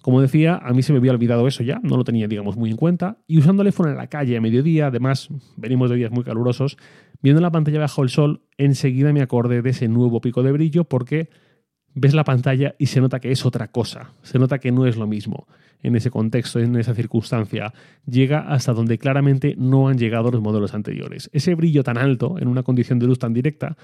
Como 0.03 0.21
decía, 0.21 0.57
a 0.57 0.73
mí 0.73 0.83
se 0.83 0.93
me 0.93 0.99
había 0.99 1.09
olvidado 1.09 1.47
eso 1.47 1.63
ya, 1.63 1.79
no 1.81 1.97
lo 1.97 2.03
tenía, 2.03 2.27
digamos, 2.27 2.55
muy 2.55 2.69
en 2.69 2.77
cuenta. 2.77 3.17
Y 3.25 3.39
usando 3.39 3.63
el 3.63 3.69
iPhone 3.69 3.89
en 3.89 3.97
la 3.97 4.05
calle 4.05 4.37
a 4.37 4.41
mediodía, 4.41 4.85
además, 4.85 5.29
venimos 5.57 5.89
de 5.89 5.95
días 5.95 6.11
muy 6.11 6.23
calurosos, 6.23 6.77
viendo 7.23 7.41
la 7.41 7.49
pantalla 7.49 7.79
bajo 7.79 8.03
el 8.03 8.09
sol, 8.09 8.43
enseguida 8.59 9.11
me 9.11 9.23
acordé 9.23 9.63
de 9.63 9.71
ese 9.71 9.87
nuevo 9.87 10.21
pico 10.21 10.43
de 10.43 10.51
brillo 10.51 10.83
porque 10.83 11.29
ves 11.93 12.13
la 12.13 12.23
pantalla 12.23 12.75
y 12.77 12.87
se 12.87 13.01
nota 13.01 13.19
que 13.19 13.31
es 13.31 13.45
otra 13.45 13.67
cosa, 13.69 14.11
se 14.23 14.39
nota 14.39 14.59
que 14.59 14.71
no 14.71 14.85
es 14.85 14.97
lo 14.97 15.07
mismo 15.07 15.47
en 15.83 15.95
ese 15.95 16.11
contexto, 16.11 16.59
en 16.59 16.75
esa 16.75 16.93
circunstancia, 16.93 17.73
llega 18.05 18.39
hasta 18.39 18.73
donde 18.73 18.97
claramente 18.97 19.55
no 19.57 19.87
han 19.87 19.97
llegado 19.97 20.31
los 20.31 20.41
modelos 20.41 20.73
anteriores. 20.73 21.29
Ese 21.33 21.55
brillo 21.55 21.83
tan 21.83 21.97
alto 21.97 22.37
en 22.39 22.47
una 22.47 22.63
condición 22.63 22.99
de 22.99 23.07
luz 23.07 23.19
tan 23.19 23.33
directa 23.33 23.77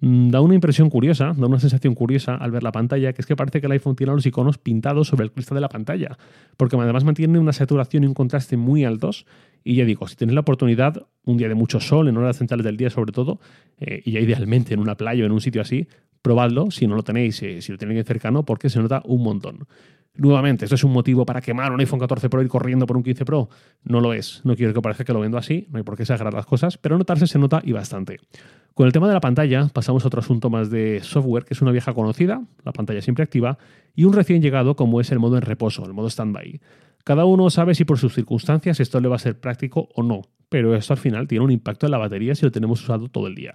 mm, 0.00 0.30
da 0.30 0.40
una 0.40 0.54
impresión 0.54 0.90
curiosa, 0.90 1.32
da 1.36 1.46
una 1.46 1.58
sensación 1.58 1.94
curiosa 1.94 2.36
al 2.36 2.50
ver 2.50 2.62
la 2.62 2.72
pantalla, 2.72 3.12
que 3.12 3.22
es 3.22 3.26
que 3.26 3.36
parece 3.36 3.60
que 3.60 3.66
el 3.66 3.72
iPhone 3.72 3.96
tiene 3.96 4.12
los 4.12 4.24
iconos 4.26 4.58
pintados 4.58 5.08
sobre 5.08 5.24
el 5.24 5.32
cristal 5.32 5.56
de 5.56 5.60
la 5.62 5.68
pantalla, 5.68 6.16
porque 6.56 6.76
además 6.76 7.04
mantiene 7.04 7.38
una 7.38 7.52
saturación 7.52 8.04
y 8.04 8.06
un 8.06 8.14
contraste 8.14 8.56
muy 8.56 8.84
altos. 8.84 9.26
Y 9.62 9.74
ya 9.74 9.84
digo, 9.84 10.08
si 10.08 10.16
tenéis 10.16 10.34
la 10.34 10.40
oportunidad, 10.40 11.06
un 11.24 11.36
día 11.36 11.48
de 11.48 11.54
mucho 11.54 11.80
sol, 11.80 12.08
en 12.08 12.16
horas 12.16 12.38
centrales 12.38 12.64
del 12.64 12.78
día 12.78 12.88
sobre 12.88 13.12
todo, 13.12 13.40
eh, 13.78 14.00
y 14.04 14.12
ya 14.12 14.20
idealmente 14.20 14.72
en 14.72 14.80
una 14.80 14.94
playa 14.94 15.24
o 15.24 15.26
en 15.26 15.32
un 15.32 15.40
sitio 15.40 15.60
así, 15.60 15.86
probadlo 16.22 16.70
si 16.70 16.86
no 16.86 16.96
lo 16.96 17.02
tenéis, 17.02 17.36
si 17.36 17.72
lo 17.72 17.78
tenéis 17.78 18.04
cercano, 18.04 18.44
porque 18.44 18.68
se 18.68 18.80
nota 18.80 19.02
un 19.04 19.22
montón. 19.22 19.66
Nuevamente, 20.14 20.64
¿esto 20.64 20.74
es 20.74 20.84
un 20.84 20.92
motivo 20.92 21.24
para 21.24 21.40
quemar 21.40 21.72
un 21.72 21.80
iPhone 21.80 22.00
14 22.00 22.28
Pro 22.28 22.42
y 22.42 22.44
ir 22.44 22.50
corriendo 22.50 22.84
por 22.84 22.96
un 22.96 23.02
15 23.02 23.24
Pro? 23.24 23.48
No 23.84 24.00
lo 24.00 24.12
es. 24.12 24.40
No 24.44 24.56
quiero 24.56 24.74
que 24.74 24.82
parezca 24.82 25.04
que 25.04 25.12
lo 25.12 25.20
vendo 25.20 25.38
así, 25.38 25.66
no 25.70 25.78
hay 25.78 25.84
por 25.84 25.96
qué 25.96 26.02
exagerar 26.02 26.34
las 26.34 26.46
cosas, 26.46 26.78
pero 26.78 26.98
notarse 26.98 27.26
se 27.26 27.38
nota 27.38 27.62
y 27.64 27.72
bastante. 27.72 28.18
Con 28.74 28.86
el 28.86 28.92
tema 28.92 29.08
de 29.08 29.14
la 29.14 29.20
pantalla, 29.20 29.68
pasamos 29.72 30.04
a 30.04 30.08
otro 30.08 30.20
asunto 30.20 30.50
más 30.50 30.68
de 30.68 31.00
software, 31.02 31.44
que 31.44 31.54
es 31.54 31.62
una 31.62 31.70
vieja 31.70 31.94
conocida, 31.94 32.42
la 32.64 32.72
pantalla 32.72 33.00
siempre 33.02 33.22
activa, 33.22 33.58
y 33.94 34.04
un 34.04 34.12
recién 34.12 34.42
llegado 34.42 34.76
como 34.76 35.00
es 35.00 35.10
el 35.12 35.20
modo 35.20 35.36
en 35.36 35.42
reposo, 35.42 35.84
el 35.84 35.92
modo 35.92 36.10
standby. 36.10 36.60
Cada 37.04 37.24
uno 37.24 37.48
sabe 37.48 37.74
si 37.74 37.84
por 37.84 37.98
sus 37.98 38.14
circunstancias 38.14 38.78
esto 38.80 39.00
le 39.00 39.08
va 39.08 39.16
a 39.16 39.20
ser 39.20 39.40
práctico 39.40 39.88
o 39.94 40.02
no, 40.02 40.22
pero 40.48 40.74
esto 40.74 40.92
al 40.92 40.98
final 40.98 41.28
tiene 41.28 41.44
un 41.44 41.50
impacto 41.50 41.86
en 41.86 41.92
la 41.92 41.98
batería 41.98 42.34
si 42.34 42.44
lo 42.44 42.52
tenemos 42.52 42.82
usado 42.82 43.08
todo 43.08 43.26
el 43.26 43.34
día. 43.34 43.54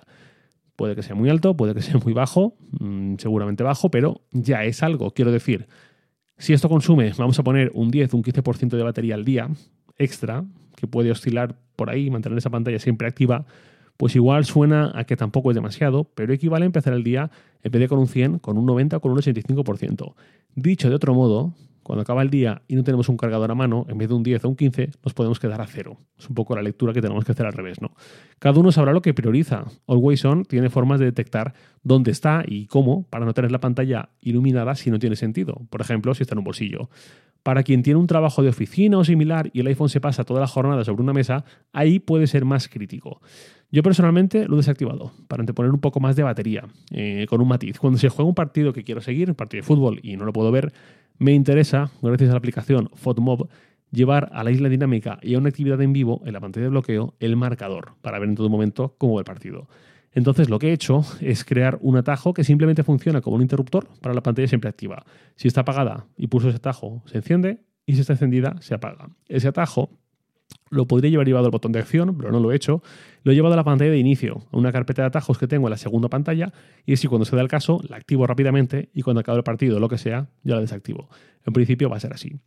Puede 0.75 0.96
que 0.96 1.03
sea 1.03 1.15
muy 1.15 1.29
alto, 1.29 1.55
puede 1.55 1.74
que 1.74 1.82
sea 1.82 1.98
muy 2.03 2.13
bajo, 2.13 2.55
mm, 2.79 3.15
seguramente 3.17 3.63
bajo, 3.63 3.89
pero 3.89 4.22
ya 4.32 4.63
es 4.63 4.84
algo. 4.84 5.12
Quiero 5.12 5.32
decir, 5.32 5.67
si 6.38 6.53
esto 6.53 6.67
consume, 6.67 7.12
vamos 7.17 7.39
a 7.39 7.44
poner 7.44 7.72
un 7.74 7.91
10, 7.91 8.13
un 8.13 8.24
15% 8.24 8.75
de 8.75 8.84
batería 8.84 9.15
al 9.15 9.24
día 9.24 9.50
extra, 9.98 10.44
que 10.75 10.88
puede 10.88 11.12
oscilar 11.12 11.55
por 11.75 11.89
ahí, 11.89 12.10
mantener 12.10 12.38
esa 12.38 12.50
pantalla 12.50 12.79
siempre 12.79 13.08
activa, 13.08 13.46
pues 13.98 14.15
igual 14.15 14.44
suena 14.44 14.91
a 14.94 15.05
que 15.05 15.15
tampoco 15.15 15.51
es 15.51 15.55
demasiado, 15.55 16.03
pero 16.15 16.34
equivale 16.34 16.63
a 16.63 16.67
empezar 16.67 16.94
el 16.94 17.03
día, 17.03 17.32
en 17.63 17.72
vez 17.72 17.88
con 17.88 18.00
un 18.00 18.08
100, 18.08 18.39
con 18.39 18.58
un 18.58 18.65
90 18.65 18.98
o 18.98 19.00
con 19.00 19.12
un 19.12 19.17
85%. 19.17 20.13
Dicho 20.55 20.89
de 20.89 20.96
otro 20.96 21.13
modo, 21.13 21.53
cuando 21.86 22.01
acaba 22.01 22.24
el 22.24 22.32
día 22.32 22.63
y 22.68 22.75
no 22.75 22.84
tenemos 22.84 23.10
un 23.10 23.15
cargador 23.15 23.51
a 23.51 23.54
mano, 23.54 23.86
en 23.88 24.00
vez 24.00 24.10
de 24.10 24.15
un 24.15 24.24
10 24.24 24.44
o 24.46 24.50
un 24.50 24.56
15, 24.56 24.89
nos 25.04 25.13
podemos 25.13 25.39
quedar 25.39 25.62
a 25.62 25.68
cero. 25.68 26.00
Es 26.18 26.27
un 26.27 26.34
poco 26.34 26.56
la 26.56 26.63
lectura 26.63 26.94
que 26.94 27.01
tenemos 27.01 27.24
que 27.24 27.32
hacer 27.32 27.46
al 27.46 27.54
revés, 27.54 27.80
¿no? 27.80 27.92
Cada 28.39 28.60
uno 28.60 28.72
sabrá 28.72 28.92
lo 28.92 29.04
que 29.04 29.13
prioriza. 29.13 29.65
Always 29.86 30.25
On 30.25 30.46
tiene 30.46 30.72
formas 30.72 31.00
de 31.00 31.06
detectar 31.06 31.54
dónde 31.84 32.10
está 32.10 32.44
y 32.44 32.65
cómo 32.65 33.04
para 33.12 33.24
no 33.24 33.36
tener 33.36 33.51
la 33.51 33.60
pantalla 33.60 34.10
iluminada 34.20 34.74
si 34.74 34.89
no 34.89 34.98
tiene 34.98 35.15
sentido. 35.15 35.62
Por 35.70 35.80
ejemplo, 35.80 36.15
si 36.15 36.24
está 36.24 36.34
en 36.34 36.39
un 36.39 36.46
bolsillo. 36.46 36.89
Para 37.44 37.62
quien 37.62 37.84
tiene 37.84 38.00
un 38.00 38.08
trabajo 38.08 38.42
de 38.42 38.50
oficina 38.50 38.98
o 38.98 39.04
similar 39.04 39.51
y 39.54 39.60
el 39.60 39.68
iPhone 39.68 39.89
se 39.89 40.01
pasa 40.01 40.24
toda 40.24 40.39
la 40.39 40.48
jornada 40.48 40.84
sobre 40.84 41.04
una 41.04 41.13
mesa, 41.13 41.46
ahí 41.72 42.00
puede 42.00 42.25
ser 42.25 42.46
más 42.46 42.68
crítico. 42.68 43.22
Yo 43.72 43.84
personalmente 43.84 44.48
lo 44.48 44.56
he 44.56 44.58
desactivado 44.58 45.12
para 45.27 45.42
anteponer 45.42 45.72
un 45.72 45.80
poco 45.80 46.00
más 46.00 46.15
de 46.15 46.24
batería, 46.24 46.63
eh, 46.89 47.27
con 47.30 47.42
un 47.42 47.48
matiz. 47.48 47.77
Cuando 47.77 48.00
se 48.00 48.10
juega 48.10 48.27
un 48.27 48.34
partido 48.34 48.74
que 48.74 48.84
quiero 48.84 49.01
seguir, 49.01 49.30
un 49.30 49.36
partido 49.36 49.62
de 49.62 49.68
fútbol, 49.68 50.00
y 50.01 50.18
no 50.18 50.25
lo 50.25 50.34
puedo 50.34 50.51
ver, 50.51 50.74
me 51.18 51.34
interesa, 51.34 51.92
gracias 52.02 52.30
a 52.30 52.34
la 52.34 52.38
aplicación 52.38 52.90
PhotoMob, 52.96 53.48
llevar 53.92 54.30
a 54.34 54.44
la 54.44 54.52
isla 54.52 54.70
dinámica 54.70 55.20
y 55.22 55.36
a 55.36 55.38
una 55.38 55.50
actividad 55.50 55.82
en 55.82 55.94
vivo 55.94 56.22
en 56.26 56.34
la 56.34 56.42
pantalla 56.42 56.66
de 56.66 56.70
bloqueo 56.70 57.16
el 57.20 57.36
marcador 57.36 57.94
para 58.02 58.20
ver 58.20 58.30
en 58.30 58.36
todo 58.36 58.50
momento 58.50 58.96
cómo 58.98 59.16
va 59.16 59.22
el 59.22 59.26
partido. 59.26 59.68
Entonces 60.12 60.50
lo 60.50 60.60
que 60.60 60.70
he 60.70 60.74
hecho 60.74 61.06
es 61.20 61.44
crear 61.44 61.78
un 61.82 61.98
atajo 61.98 62.34
que 62.34 62.44
simplemente 62.44 62.84
funciona 62.84 63.22
como 63.22 63.36
un 63.36 63.42
interruptor 63.42 63.88
para 64.02 64.16
la 64.16 64.22
pantalla 64.22 64.48
siempre 64.48 64.70
activa. 64.70 65.06
Si 65.36 65.48
está 65.48 65.62
apagada 65.62 66.08
y 66.18 66.28
pulso 66.28 66.48
ese 66.48 66.58
atajo, 66.58 67.04
se 67.06 67.18
enciende 67.18 67.60
y 67.86 67.96
si 67.96 68.02
está 68.02 68.14
encendida, 68.14 68.56
se 68.62 68.74
apaga. 68.74 69.10
Ese 69.28 69.48
atajo 69.48 69.90
lo 70.70 70.88
podría 70.88 71.12
llevar 71.12 71.28
llevado 71.28 71.46
al 71.46 71.52
botón 71.52 71.72
de 71.72 71.80
acción, 71.80 72.18
pero 72.18 72.32
no 72.32 72.40
lo 72.40 72.52
he 72.52 72.56
hecho. 72.56 72.82
Lo 73.24 73.32
he 73.32 73.36
llevado 73.36 73.54
a 73.54 73.58
la 73.58 73.64
pantalla 73.64 73.92
de 73.92 73.98
inicio, 73.98 74.44
a 74.52 74.58
una 74.58 74.72
carpeta 74.72 75.04
de 75.04 75.08
atajos 75.08 75.38
que 75.38 75.48
tengo 75.48 75.68
en 75.68 75.72
la 75.72 75.78
segunda 75.78 76.10
pantalla, 76.10 76.54
y 76.86 76.94
así 76.94 77.08
cuando 77.08 77.26
se 77.26 77.36
da 77.36 77.42
el 77.42 77.48
caso, 77.48 77.82
la 77.88 77.98
activo 77.98 78.28
rápidamente 78.28 78.90
y 78.94 79.02
cuando 79.02 79.22
acabe 79.22 79.38
el 79.38 79.44
partido 79.44 79.78
o 79.78 79.80
lo 79.80 79.90
que 79.90 79.98
sea, 79.98 80.30
ya 80.44 80.56
la 80.56 80.62
desactivo. 80.62 81.10
En 81.46 81.54
principio 81.54 81.90
va 81.90 81.98
a 81.98 82.00
ser 82.00 82.14
así. 82.14 82.40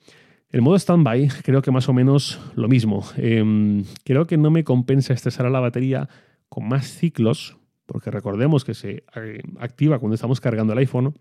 El 0.51 0.63
modo 0.63 0.79
standby, 0.79 1.29
creo 1.43 1.63
que 1.63 1.71
más 1.71 1.89
o 1.89 1.93
menos 1.93 2.41
lo 2.55 2.69
mismo. 2.69 3.05
Em, 3.17 3.85
creo 4.05 4.27
que 4.27 4.39
no 4.39 4.51
me 4.51 4.65
compensa 4.65 5.13
estresar 5.13 5.47
a 5.47 5.51
la 5.51 5.61
batería 5.61 6.09
con 6.49 6.67
más 6.67 6.87
ciclos, 6.87 7.59
porque 7.85 8.11
recordemos 8.11 8.65
que 8.65 8.75
se 8.75 9.05
eh, 9.17 9.41
activa 9.59 9.99
cuando 9.99 10.15
estamos 10.15 10.41
cargando 10.41 10.73
el 10.73 10.79
iPhone. 10.79 11.15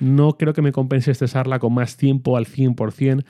No 0.00 0.36
creo 0.36 0.52
que 0.52 0.62
me 0.62 0.72
compense 0.72 1.10
estresarla 1.10 1.58
con 1.58 1.74
más 1.74 1.96
tiempo 1.96 2.36
al 2.36 2.46
100%, 2.46 3.24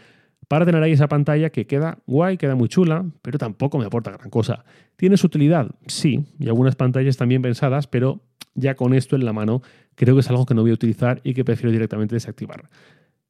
para 0.48 0.64
tener 0.64 0.82
ahí 0.82 0.92
esa 0.92 1.08
pantalla 1.08 1.50
que 1.50 1.66
queda 1.66 1.98
guay, 2.06 2.36
queda 2.36 2.54
muy 2.54 2.68
chula, 2.68 3.04
pero 3.22 3.38
tampoco 3.38 3.78
me 3.78 3.86
aporta 3.86 4.12
gran 4.12 4.30
cosa. 4.30 4.64
¿Tiene 4.96 5.16
su 5.16 5.26
utilidad? 5.26 5.70
Sí, 5.86 6.24
y 6.38 6.48
algunas 6.48 6.76
pantallas 6.76 7.16
también 7.16 7.42
pensadas, 7.42 7.86
pero 7.86 8.22
ya 8.54 8.74
con 8.74 8.94
esto 8.94 9.16
en 9.16 9.24
la 9.24 9.32
mano 9.32 9.62
creo 9.94 10.14
que 10.14 10.20
es 10.20 10.30
algo 10.30 10.46
que 10.46 10.54
no 10.54 10.62
voy 10.62 10.70
a 10.70 10.74
utilizar 10.74 11.20
y 11.24 11.34
que 11.34 11.44
prefiero 11.44 11.72
directamente 11.72 12.14
desactivar. 12.14 12.68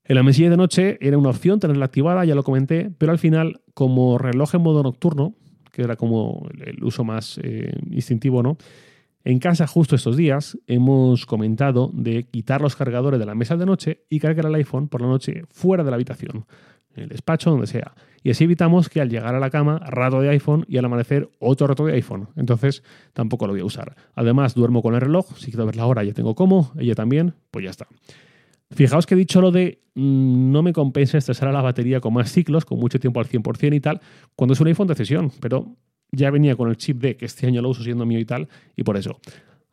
En 0.04 0.14
la 0.14 0.22
mesilla 0.22 0.50
de 0.50 0.56
noche 0.56 0.98
era 1.00 1.18
una 1.18 1.30
opción 1.30 1.58
tenerla 1.58 1.86
activada, 1.86 2.24
ya 2.24 2.34
lo 2.34 2.44
comenté, 2.44 2.90
pero 2.96 3.12
al 3.12 3.18
final, 3.18 3.60
como 3.74 4.18
reloj 4.18 4.54
en 4.54 4.62
modo 4.62 4.82
nocturno, 4.82 5.34
que 5.72 5.82
era 5.82 5.96
como 5.96 6.46
el 6.64 6.82
uso 6.84 7.02
más 7.02 7.40
eh, 7.42 7.72
instintivo, 7.90 8.42
¿no? 8.42 8.56
En 9.24 9.40
casa, 9.40 9.66
justo 9.66 9.96
estos 9.96 10.16
días, 10.16 10.56
hemos 10.68 11.26
comentado 11.26 11.90
de 11.92 12.28
quitar 12.28 12.60
los 12.60 12.76
cargadores 12.76 13.18
de 13.18 13.26
la 13.26 13.34
mesa 13.34 13.56
de 13.56 13.66
noche 13.66 14.04
y 14.08 14.20
cargar 14.20 14.46
el 14.46 14.54
iPhone 14.54 14.86
por 14.86 15.00
la 15.00 15.08
noche 15.08 15.42
fuera 15.50 15.82
de 15.82 15.90
la 15.90 15.96
habitación 15.96 16.46
en 16.96 17.04
el 17.04 17.08
despacho, 17.08 17.50
donde 17.50 17.66
sea. 17.66 17.94
Y 18.22 18.30
así 18.30 18.44
evitamos 18.44 18.88
que 18.88 19.00
al 19.00 19.08
llegar 19.08 19.34
a 19.34 19.38
la 19.38 19.50
cama, 19.50 19.78
rato 19.78 20.20
de 20.20 20.30
iPhone 20.30 20.64
y 20.68 20.78
al 20.78 20.84
amanecer, 20.84 21.30
otro 21.38 21.66
rato 21.66 21.86
de 21.86 21.92
iPhone. 21.94 22.28
Entonces, 22.36 22.82
tampoco 23.12 23.46
lo 23.46 23.52
voy 23.52 23.60
a 23.60 23.64
usar. 23.64 23.94
Además, 24.14 24.54
duermo 24.54 24.82
con 24.82 24.94
el 24.94 25.00
reloj, 25.00 25.36
si 25.36 25.50
quiero 25.50 25.66
ver 25.66 25.76
la 25.76 25.86
hora, 25.86 26.02
ya 26.02 26.12
tengo 26.12 26.34
como, 26.34 26.72
ella 26.78 26.94
también, 26.94 27.34
pues 27.50 27.64
ya 27.64 27.70
está. 27.70 27.86
Fijaos 28.70 29.06
que 29.06 29.14
he 29.14 29.18
dicho 29.18 29.40
lo 29.40 29.52
de 29.52 29.80
mm, 29.94 30.50
no 30.50 30.62
me 30.62 30.72
compensa 30.72 31.18
estresar 31.18 31.48
a 31.48 31.52
la 31.52 31.62
batería 31.62 32.00
con 32.00 32.12
más 32.14 32.32
ciclos, 32.32 32.64
con 32.64 32.80
mucho 32.80 32.98
tiempo 32.98 33.20
al 33.20 33.26
100% 33.26 33.74
y 33.74 33.80
tal, 33.80 34.00
cuando 34.34 34.54
es 34.54 34.60
un 34.60 34.66
iPhone 34.66 34.88
de 34.88 34.96
sesión, 34.96 35.30
pero 35.40 35.76
ya 36.10 36.30
venía 36.30 36.56
con 36.56 36.68
el 36.68 36.76
chip 36.76 36.98
D, 36.98 37.16
que 37.16 37.26
este 37.26 37.46
año 37.46 37.62
lo 37.62 37.68
uso 37.68 37.84
siendo 37.84 38.06
mío 38.06 38.18
y 38.18 38.24
tal, 38.24 38.48
y 38.74 38.82
por 38.82 38.96
eso. 38.96 39.20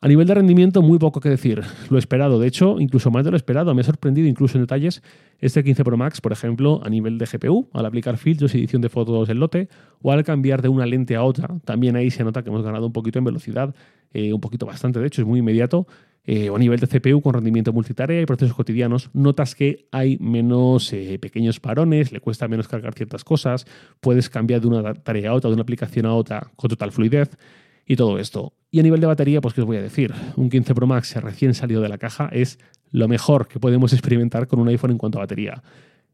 A 0.04 0.08
nivel 0.08 0.26
de 0.26 0.34
rendimiento, 0.34 0.82
muy 0.82 0.98
poco 0.98 1.18
que 1.18 1.30
decir. 1.30 1.62
Lo 1.88 1.96
esperado, 1.96 2.38
de 2.38 2.46
hecho, 2.46 2.78
incluso 2.78 3.10
más 3.10 3.24
de 3.24 3.30
lo 3.30 3.38
esperado. 3.38 3.74
Me 3.74 3.80
ha 3.80 3.84
sorprendido 3.84 4.28
incluso 4.28 4.58
en 4.58 4.64
detalles 4.64 5.02
este 5.38 5.64
15 5.64 5.82
Pro 5.82 5.96
Max, 5.96 6.20
por 6.20 6.30
ejemplo, 6.30 6.82
a 6.84 6.90
nivel 6.90 7.16
de 7.16 7.24
GPU, 7.24 7.70
al 7.72 7.86
aplicar 7.86 8.18
filtros 8.18 8.54
y 8.54 8.58
edición 8.58 8.82
de 8.82 8.90
fotos 8.90 9.30
en 9.30 9.40
lote, 9.40 9.70
o 10.02 10.12
al 10.12 10.22
cambiar 10.22 10.60
de 10.60 10.68
una 10.68 10.84
lente 10.84 11.16
a 11.16 11.22
otra. 11.22 11.48
También 11.64 11.96
ahí 11.96 12.10
se 12.10 12.22
nota 12.22 12.42
que 12.42 12.50
hemos 12.50 12.62
ganado 12.62 12.84
un 12.84 12.92
poquito 12.92 13.18
en 13.18 13.24
velocidad, 13.24 13.74
eh, 14.12 14.34
un 14.34 14.42
poquito 14.42 14.66
bastante, 14.66 15.00
de 15.00 15.06
hecho, 15.06 15.22
es 15.22 15.26
muy 15.26 15.38
inmediato. 15.38 15.86
Eh, 16.26 16.50
o 16.50 16.56
a 16.56 16.58
nivel 16.58 16.80
de 16.80 16.86
CPU 16.86 17.22
con 17.22 17.32
rendimiento 17.32 17.72
multitarea 17.72 18.20
y 18.20 18.26
procesos 18.26 18.54
cotidianos, 18.54 19.08
notas 19.14 19.54
que 19.54 19.86
hay 19.90 20.18
menos 20.18 20.92
eh, 20.92 21.18
pequeños 21.18 21.60
parones, 21.60 22.12
le 22.12 22.20
cuesta 22.20 22.46
menos 22.46 22.68
cargar 22.68 22.92
ciertas 22.92 23.24
cosas, 23.24 23.66
puedes 24.00 24.28
cambiar 24.28 24.60
de 24.60 24.66
una 24.66 24.94
tarea 24.94 25.30
a 25.30 25.34
otra, 25.34 25.48
de 25.48 25.54
una 25.54 25.62
aplicación 25.62 26.04
a 26.04 26.14
otra 26.14 26.50
con 26.56 26.68
total 26.68 26.92
fluidez 26.92 27.30
y 27.86 27.96
todo 27.96 28.18
esto. 28.18 28.52
Y 28.70 28.80
a 28.80 28.82
nivel 28.82 29.00
de 29.00 29.06
batería, 29.06 29.40
pues 29.40 29.54
qué 29.54 29.60
os 29.60 29.66
voy 29.66 29.76
a 29.76 29.82
decir, 29.82 30.12
un 30.36 30.50
15 30.50 30.74
Pro 30.74 30.86
Max 30.86 31.14
recién 31.16 31.54
salido 31.54 31.80
de 31.80 31.88
la 31.88 31.98
caja 31.98 32.28
es 32.32 32.58
lo 32.90 33.08
mejor 33.08 33.48
que 33.48 33.60
podemos 33.60 33.92
experimentar 33.92 34.46
con 34.46 34.60
un 34.60 34.68
iPhone 34.68 34.92
en 34.92 34.98
cuanto 34.98 35.18
a 35.18 35.22
batería. 35.22 35.62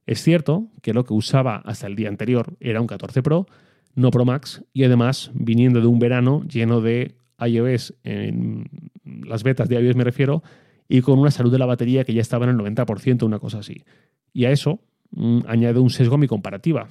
Es 0.07 0.23
cierto 0.23 0.69
que 0.83 0.93
lo 0.93 1.05
que 1.05 1.15
usaba 1.15 1.57
hasta 1.57 1.87
el 1.87 1.97
día 1.97 2.09
anterior 2.09 2.57
era 2.61 2.81
un 2.81 2.87
14 2.87 3.23
Pro, 3.23 3.47
no 3.95 4.11
Pro 4.11 4.25
Max, 4.25 4.65
y 4.73 4.85
además 4.85 5.31
viniendo 5.35 5.81
de 5.81 5.87
un 5.87 5.99
verano 5.99 6.43
lleno 6.45 6.81
de 6.81 7.15
iOS, 7.39 7.95
en 8.05 8.65
las 9.05 9.43
betas 9.43 9.69
de 9.69 9.81
iOS 9.81 9.97
me 9.97 10.05
refiero, 10.05 10.43
y 10.89 11.03
con 11.03 11.19
una 11.19 11.31
salud 11.31 11.53
de 11.53 11.59
la 11.59 11.67
batería 11.67 12.05
que 12.05 12.15
ya 12.15 12.21
estaba 12.21 12.47
en 12.47 12.50
el 12.50 12.59
90%, 12.59 13.23
una 13.23 13.39
cosa 13.39 13.59
así. 13.59 13.85
Y 14.33 14.45
a 14.45 14.50
eso 14.50 14.81
mm, 15.12 15.41
añade 15.47 15.79
un 15.79 15.91
sesgo 15.91 16.17
a 16.17 16.19
mi 16.19 16.27
comparativa. 16.27 16.89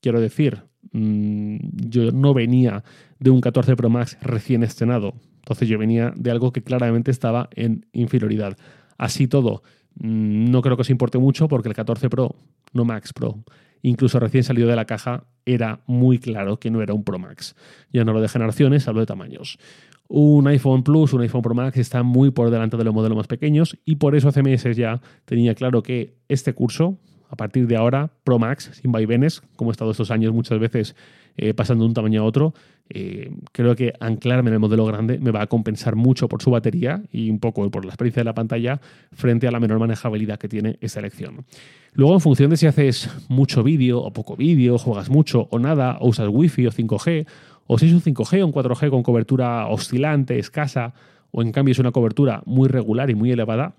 Quiero 0.00 0.20
decir, 0.20 0.62
mm, 0.92 1.56
yo 1.88 2.10
no 2.12 2.34
venía 2.34 2.84
de 3.18 3.30
un 3.30 3.40
14 3.40 3.76
Pro 3.76 3.90
Max 3.90 4.18
recién 4.22 4.62
estrenado. 4.62 5.14
Entonces 5.38 5.68
yo 5.68 5.78
venía 5.78 6.12
de 6.16 6.30
algo 6.30 6.52
que 6.52 6.62
claramente 6.62 7.10
estaba 7.10 7.48
en 7.54 7.86
inferioridad. 7.92 8.56
Así 8.98 9.26
todo, 9.26 9.62
mm, 9.96 10.50
no 10.50 10.62
creo 10.62 10.76
que 10.76 10.82
os 10.82 10.90
importe 10.90 11.18
mucho 11.18 11.48
porque 11.48 11.68
el 11.68 11.74
14 11.74 12.08
Pro, 12.10 12.36
no 12.72 12.84
Max 12.84 13.12
Pro, 13.12 13.42
incluso 13.82 14.20
recién 14.20 14.44
salido 14.44 14.68
de 14.68 14.76
la 14.76 14.84
caja, 14.84 15.24
era 15.44 15.80
muy 15.86 16.18
claro 16.18 16.58
que 16.58 16.70
no 16.70 16.82
era 16.82 16.94
un 16.94 17.04
Pro 17.04 17.18
Max. 17.18 17.54
Ya 17.92 18.04
no 18.04 18.12
lo 18.12 18.20
de 18.20 18.28
generaciones, 18.28 18.86
hablo 18.88 19.00
de 19.00 19.06
tamaños. 19.06 19.58
Un 20.08 20.48
iPhone 20.48 20.82
Plus, 20.82 21.12
un 21.12 21.20
iPhone 21.20 21.42
Pro 21.42 21.54
Max 21.54 21.76
está 21.78 22.02
muy 22.02 22.30
por 22.30 22.50
delante 22.50 22.76
de 22.76 22.84
los 22.84 22.92
modelos 22.92 23.16
más 23.16 23.26
pequeños 23.26 23.78
y 23.84 23.96
por 23.96 24.16
eso 24.16 24.28
hace 24.28 24.42
meses 24.42 24.76
ya 24.76 25.00
tenía 25.24 25.54
claro 25.54 25.82
que 25.82 26.16
este 26.28 26.52
curso, 26.52 26.98
a 27.30 27.36
partir 27.36 27.66
de 27.68 27.76
ahora, 27.76 28.10
Pro 28.24 28.38
Max, 28.38 28.70
sin 28.74 28.90
vaivenes, 28.90 29.42
como 29.56 29.70
he 29.70 29.72
estado 29.72 29.92
estos 29.92 30.10
años 30.10 30.34
muchas 30.34 30.58
veces 30.58 30.96
eh, 31.36 31.54
pasando 31.54 31.84
de 31.84 31.88
un 31.88 31.94
tamaño 31.94 32.22
a 32.22 32.24
otro, 32.24 32.54
eh, 32.88 33.30
creo 33.52 33.76
que 33.76 33.92
anclarme 34.00 34.50
en 34.50 34.54
el 34.54 34.60
modelo 34.60 34.84
grande 34.84 35.20
me 35.20 35.30
va 35.30 35.42
a 35.42 35.46
compensar 35.46 35.94
mucho 35.94 36.28
por 36.28 36.42
su 36.42 36.50
batería 36.50 37.02
y 37.12 37.30
un 37.30 37.38
poco 37.38 37.70
por 37.70 37.84
la 37.84 37.90
experiencia 37.92 38.20
de 38.20 38.24
la 38.24 38.34
pantalla 38.34 38.80
frente 39.12 39.46
a 39.46 39.52
la 39.52 39.60
menor 39.60 39.78
manejabilidad 39.78 40.38
que 40.40 40.48
tiene 40.48 40.76
esta 40.80 40.98
elección. 40.98 41.44
Luego, 41.92 42.14
en 42.14 42.20
función 42.20 42.50
de 42.50 42.56
si 42.56 42.66
haces 42.66 43.08
mucho 43.28 43.62
vídeo 43.62 44.00
o 44.00 44.12
poco 44.12 44.36
vídeo, 44.36 44.76
juegas 44.76 45.08
mucho 45.08 45.46
o 45.50 45.58
nada, 45.60 45.98
o 46.00 46.08
usas 46.08 46.28
Wi-Fi 46.28 46.66
o 46.66 46.72
5G, 46.72 47.26
o 47.68 47.78
si 47.78 47.86
es 47.86 47.92
un 47.92 48.02
5G 48.02 48.42
o 48.42 48.46
un 48.46 48.52
4G 48.52 48.90
con 48.90 49.04
cobertura 49.04 49.68
oscilante, 49.68 50.36
escasa, 50.40 50.94
o 51.30 51.42
en 51.42 51.52
cambio 51.52 51.72
es 51.72 51.78
una 51.78 51.92
cobertura 51.92 52.42
muy 52.44 52.68
regular 52.68 53.08
y 53.08 53.14
muy 53.14 53.30
elevada, 53.30 53.76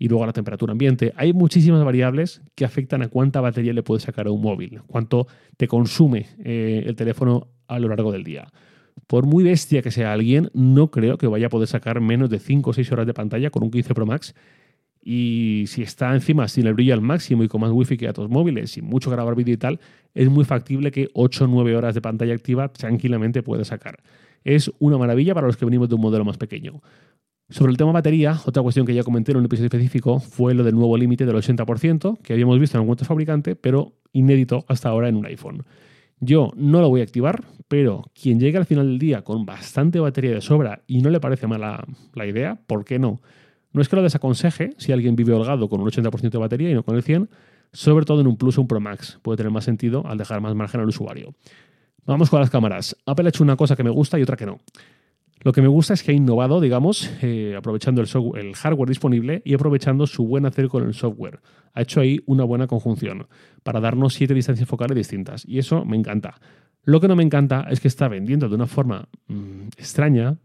y 0.00 0.08
luego 0.08 0.24
la 0.24 0.32
temperatura 0.32 0.72
ambiente. 0.72 1.12
Hay 1.14 1.34
muchísimas 1.34 1.84
variables 1.84 2.40
que 2.54 2.64
afectan 2.64 3.02
a 3.02 3.08
cuánta 3.08 3.42
batería 3.42 3.74
le 3.74 3.82
puedes 3.82 4.04
sacar 4.04 4.26
a 4.26 4.30
un 4.30 4.40
móvil, 4.40 4.80
cuánto 4.86 5.26
te 5.58 5.68
consume 5.68 6.26
eh, 6.42 6.82
el 6.86 6.96
teléfono 6.96 7.48
a 7.68 7.78
lo 7.78 7.88
largo 7.88 8.10
del 8.10 8.24
día. 8.24 8.48
Por 9.06 9.26
muy 9.26 9.44
bestia 9.44 9.82
que 9.82 9.90
sea 9.90 10.14
alguien, 10.14 10.48
no 10.54 10.90
creo 10.90 11.18
que 11.18 11.26
vaya 11.26 11.46
a 11.46 11.50
poder 11.50 11.68
sacar 11.68 12.00
menos 12.00 12.30
de 12.30 12.38
5 12.38 12.70
o 12.70 12.72
6 12.72 12.90
horas 12.92 13.06
de 13.06 13.12
pantalla 13.12 13.50
con 13.50 13.62
un 13.62 13.70
15 13.70 13.94
Pro 13.94 14.06
Max. 14.06 14.34
Y 15.02 15.64
si 15.66 15.82
está 15.82 16.14
encima 16.14 16.48
sin 16.48 16.66
el 16.66 16.72
brillo 16.72 16.94
al 16.94 17.02
máximo 17.02 17.44
y 17.44 17.48
con 17.48 17.60
más 17.60 17.70
wifi 17.70 17.98
que 17.98 18.06
datos 18.06 18.30
móviles 18.30 18.78
y 18.78 18.82
mucho 18.82 19.10
grabar 19.10 19.34
vídeo 19.34 19.52
y 19.52 19.58
tal, 19.58 19.80
es 20.14 20.30
muy 20.30 20.46
factible 20.46 20.92
que 20.92 21.10
8 21.12 21.44
o 21.44 21.46
9 21.46 21.76
horas 21.76 21.94
de 21.94 22.00
pantalla 22.00 22.32
activa 22.32 22.72
tranquilamente 22.72 23.42
pueda 23.42 23.64
sacar. 23.64 23.98
Es 24.44 24.72
una 24.78 24.96
maravilla 24.96 25.34
para 25.34 25.46
los 25.46 25.58
que 25.58 25.66
venimos 25.66 25.90
de 25.90 25.96
un 25.96 26.00
modelo 26.00 26.24
más 26.24 26.38
pequeño. 26.38 26.80
Sobre 27.50 27.72
el 27.72 27.76
tema 27.76 27.90
batería, 27.90 28.40
otra 28.46 28.62
cuestión 28.62 28.86
que 28.86 28.94
ya 28.94 29.02
comenté 29.02 29.32
en 29.32 29.38
un 29.38 29.44
episodio 29.44 29.66
específico 29.66 30.20
fue 30.20 30.54
lo 30.54 30.62
del 30.62 30.76
nuevo 30.76 30.96
límite 30.96 31.26
del 31.26 31.34
80%, 31.34 32.18
que 32.22 32.32
habíamos 32.32 32.60
visto 32.60 32.76
en 32.76 32.82
algún 32.82 32.92
otro 32.92 33.04
fabricante, 33.04 33.56
pero 33.56 33.92
inédito 34.12 34.64
hasta 34.68 34.88
ahora 34.88 35.08
en 35.08 35.16
un 35.16 35.26
iPhone. 35.26 35.64
Yo 36.20 36.52
no 36.54 36.80
lo 36.80 36.88
voy 36.88 37.00
a 37.00 37.04
activar, 37.04 37.42
pero 37.66 38.04
quien 38.14 38.38
llegue 38.38 38.56
al 38.56 38.66
final 38.66 38.86
del 38.86 39.00
día 39.00 39.22
con 39.22 39.46
bastante 39.46 39.98
batería 39.98 40.30
de 40.30 40.40
sobra 40.40 40.82
y 40.86 41.02
no 41.02 41.10
le 41.10 41.18
parece 41.18 41.48
mala 41.48 41.84
la 42.14 42.24
idea, 42.24 42.60
¿por 42.68 42.84
qué 42.84 43.00
no? 43.00 43.20
No 43.72 43.82
es 43.82 43.88
que 43.88 43.96
lo 43.96 44.02
desaconseje 44.02 44.70
si 44.78 44.92
alguien 44.92 45.16
vive 45.16 45.32
holgado 45.32 45.68
con 45.68 45.80
un 45.80 45.88
80% 45.88 46.30
de 46.30 46.38
batería 46.38 46.70
y 46.70 46.74
no 46.74 46.84
con 46.84 46.94
el 46.94 47.02
100%, 47.02 47.28
sobre 47.72 48.04
todo 48.04 48.20
en 48.20 48.28
un 48.28 48.36
Plus 48.36 48.58
o 48.58 48.60
un 48.60 48.68
Pro 48.68 48.78
Max. 48.78 49.18
Puede 49.22 49.38
tener 49.38 49.50
más 49.50 49.64
sentido 49.64 50.06
al 50.06 50.18
dejar 50.18 50.40
más 50.40 50.54
margen 50.54 50.82
al 50.82 50.88
usuario. 50.88 51.34
Vamos 52.06 52.30
con 52.30 52.38
las 52.38 52.50
cámaras. 52.50 52.96
Apple 53.06 53.26
ha 53.26 53.28
hecho 53.30 53.42
una 53.42 53.56
cosa 53.56 53.74
que 53.74 53.82
me 53.82 53.90
gusta 53.90 54.20
y 54.20 54.22
otra 54.22 54.36
que 54.36 54.46
no. 54.46 54.58
Lo 55.42 55.52
que 55.52 55.62
me 55.62 55.68
gusta 55.68 55.94
es 55.94 56.02
que 56.02 56.12
ha 56.12 56.14
innovado, 56.14 56.60
digamos, 56.60 57.10
eh, 57.22 57.54
aprovechando 57.56 58.02
el, 58.02 58.54
hardware 58.54 58.88
disponible 58.88 59.40
y 59.44 59.54
aprovechando 59.54 60.06
su 60.06 60.26
buen 60.26 60.44
hacer 60.44 60.68
con 60.68 60.84
el 60.84 60.92
software. 60.92 61.40
Ha 61.72 61.82
hecho 61.82 62.00
ahí 62.00 62.20
una 62.26 62.44
buena 62.44 62.66
conjunción 62.66 63.26
para 63.62 63.80
darnos 63.80 64.12
siete 64.14 64.34
distancias 64.34 64.68
focales 64.68 64.96
distintas 64.96 65.44
y 65.46 65.58
eso 65.58 65.84
me 65.86 65.96
encanta. 65.96 66.38
Lo 66.84 67.00
que 67.00 67.08
no 67.08 67.16
me 67.16 67.22
encanta 67.22 67.66
es 67.70 67.80
que 67.80 67.88
está 67.88 68.08
vendiendo 68.08 68.48
de 68.48 68.54
una 68.54 68.66
forma 68.66 69.08
mmm, 69.28 69.68
extraña 69.78 70.36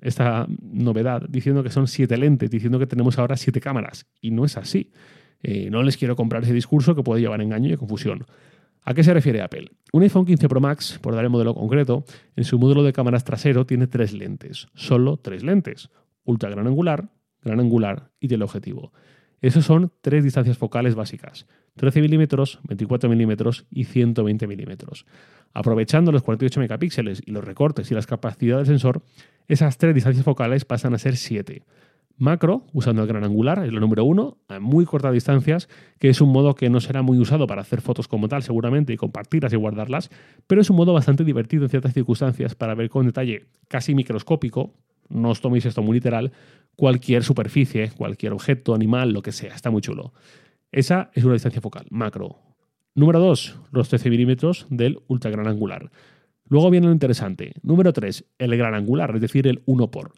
esta 0.00 0.46
novedad, 0.60 1.22
diciendo 1.28 1.62
que 1.62 1.70
son 1.70 1.86
siete 1.86 2.16
lentes, 2.16 2.50
diciendo 2.50 2.78
que 2.78 2.86
tenemos 2.86 3.18
ahora 3.18 3.36
siete 3.36 3.60
cámaras 3.60 4.06
y 4.20 4.32
no 4.32 4.44
es 4.44 4.56
así. 4.56 4.90
Eh, 5.42 5.70
no 5.70 5.82
les 5.82 5.96
quiero 5.96 6.16
comprar 6.16 6.42
ese 6.42 6.52
discurso 6.52 6.94
que 6.94 7.02
puede 7.02 7.20
llevar 7.20 7.40
engaño 7.40 7.72
y 7.72 7.76
confusión. 7.76 8.26
¿A 8.82 8.94
qué 8.94 9.04
se 9.04 9.12
refiere 9.12 9.42
Apple? 9.42 9.70
Un 9.92 10.02
iPhone 10.02 10.24
15 10.24 10.48
Pro 10.48 10.60
Max, 10.60 10.98
por 11.00 11.14
dar 11.14 11.24
el 11.24 11.30
modelo 11.30 11.54
concreto, 11.54 12.04
en 12.36 12.44
su 12.44 12.58
módulo 12.58 12.82
de 12.82 12.92
cámaras 12.92 13.24
trasero 13.24 13.66
tiene 13.66 13.86
tres 13.86 14.12
lentes, 14.12 14.68
solo 14.74 15.18
tres 15.18 15.42
lentes, 15.42 15.90
ultra 16.24 16.50
gran 16.50 16.66
angular, 16.66 17.10
gran 17.42 17.60
angular 17.60 18.10
y 18.20 18.28
teleobjetivo. 18.28 18.92
Esos 19.42 19.64
son 19.64 19.92
tres 20.02 20.22
distancias 20.22 20.58
focales 20.58 20.94
básicas, 20.94 21.46
13 21.76 22.02
mm, 22.02 22.26
24 22.68 23.10
mm 23.10 23.32
y 23.70 23.84
120 23.84 24.46
mm. 24.46 24.76
Aprovechando 25.54 26.12
los 26.12 26.22
48 26.22 26.60
megapíxeles 26.60 27.22
y 27.24 27.30
los 27.32 27.44
recortes 27.44 27.90
y 27.90 27.94
las 27.94 28.06
capacidades 28.06 28.68
del 28.68 28.78
sensor, 28.78 29.02
esas 29.48 29.78
tres 29.78 29.94
distancias 29.94 30.24
focales 30.24 30.64
pasan 30.64 30.94
a 30.94 30.98
ser 30.98 31.16
7 31.16 31.64
macro, 32.20 32.66
usando 32.72 33.02
el 33.02 33.08
gran 33.08 33.24
angular, 33.24 33.64
es 33.64 33.72
lo 33.72 33.80
número 33.80 34.04
uno, 34.04 34.36
a 34.48 34.60
muy 34.60 34.84
cortas 34.84 35.12
distancias, 35.12 35.68
que 35.98 36.10
es 36.10 36.20
un 36.20 36.30
modo 36.30 36.54
que 36.54 36.68
no 36.68 36.80
será 36.80 37.00
muy 37.00 37.18
usado 37.18 37.46
para 37.46 37.62
hacer 37.62 37.80
fotos 37.80 38.08
como 38.08 38.28
tal, 38.28 38.42
seguramente, 38.42 38.92
y 38.92 38.96
compartirlas 38.96 39.52
y 39.54 39.56
guardarlas, 39.56 40.10
pero 40.46 40.60
es 40.60 40.68
un 40.68 40.76
modo 40.76 40.92
bastante 40.92 41.24
divertido 41.24 41.64
en 41.64 41.70
ciertas 41.70 41.94
circunstancias 41.94 42.54
para 42.54 42.74
ver 42.74 42.90
con 42.90 43.06
detalle 43.06 43.46
casi 43.68 43.94
microscópico, 43.94 44.74
no 45.08 45.30
os 45.30 45.40
toméis 45.40 45.64
esto 45.64 45.82
muy 45.82 45.94
literal, 45.94 46.30
cualquier 46.76 47.24
superficie, 47.24 47.90
cualquier 47.96 48.32
objeto, 48.32 48.74
animal, 48.74 49.12
lo 49.12 49.22
que 49.22 49.32
sea, 49.32 49.54
está 49.54 49.70
muy 49.70 49.80
chulo. 49.80 50.12
Esa 50.70 51.10
es 51.14 51.24
una 51.24 51.32
distancia 51.32 51.62
focal, 51.62 51.86
macro. 51.90 52.36
Número 52.94 53.18
2, 53.18 53.60
los 53.72 53.88
13 53.88 54.10
milímetros 54.10 54.66
del 54.68 55.00
ultra 55.08 55.30
gran 55.30 55.48
angular. 55.48 55.90
Luego 56.44 56.68
viene 56.70 56.88
lo 56.88 56.92
interesante. 56.92 57.54
Número 57.62 57.92
3, 57.92 58.24
el 58.38 58.56
gran 58.56 58.74
angular, 58.74 59.14
es 59.14 59.22
decir, 59.22 59.46
el 59.46 59.62
1 59.64 59.90
por. 59.90 60.12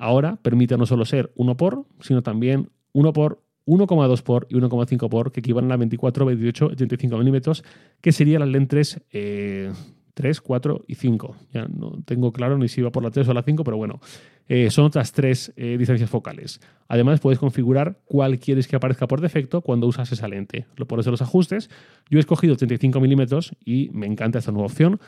Ahora 0.00 0.36
permite 0.36 0.78
no 0.78 0.86
solo 0.86 1.04
ser 1.04 1.30
1 1.34 1.56
por, 1.58 1.84
sino 2.00 2.22
también 2.22 2.70
1 2.94 3.12
por, 3.12 3.42
1,2 3.66 4.22
por 4.22 4.46
y 4.48 4.54
1,5 4.54 5.10
por, 5.10 5.30
que 5.30 5.40
equivalen 5.40 5.70
a 5.72 5.76
24, 5.76 6.24
28, 6.24 6.66
85 6.68 7.18
milímetros, 7.18 7.62
que 8.00 8.10
serían 8.10 8.40
las 8.40 8.48
lentes 8.48 9.02
3, 9.10 10.40
4 10.40 10.84
y 10.88 10.94
5. 10.94 11.36
Ya 11.52 11.68
no 11.68 12.02
tengo 12.06 12.32
claro 12.32 12.56
ni 12.56 12.68
si 12.68 12.80
va 12.80 12.90
por 12.90 13.02
la 13.02 13.10
3 13.10 13.28
o 13.28 13.34
la 13.34 13.42
5, 13.42 13.62
pero 13.62 13.76
bueno, 13.76 14.00
eh, 14.48 14.70
son 14.70 14.86
otras 14.86 15.12
tres 15.12 15.52
eh, 15.56 15.76
distancias 15.78 16.08
focales. 16.08 16.62
Además, 16.88 17.20
puedes 17.20 17.38
configurar 17.38 17.98
cuál 18.06 18.38
quieres 18.38 18.66
que 18.68 18.76
aparezca 18.76 19.06
por 19.06 19.20
defecto 19.20 19.60
cuando 19.60 19.86
usas 19.86 20.10
esa 20.12 20.28
lente. 20.28 20.64
Lo 20.76 20.86
pones 20.86 21.06
en 21.06 21.12
los 21.12 21.20
ajustes. 21.20 21.68
Yo 22.08 22.18
he 22.18 22.20
escogido 22.20 22.56
35 22.56 23.00
milímetros 23.00 23.54
y 23.66 23.90
me 23.92 24.06
encanta 24.06 24.38
esta 24.38 24.50
nueva 24.50 24.66
opción. 24.66 24.98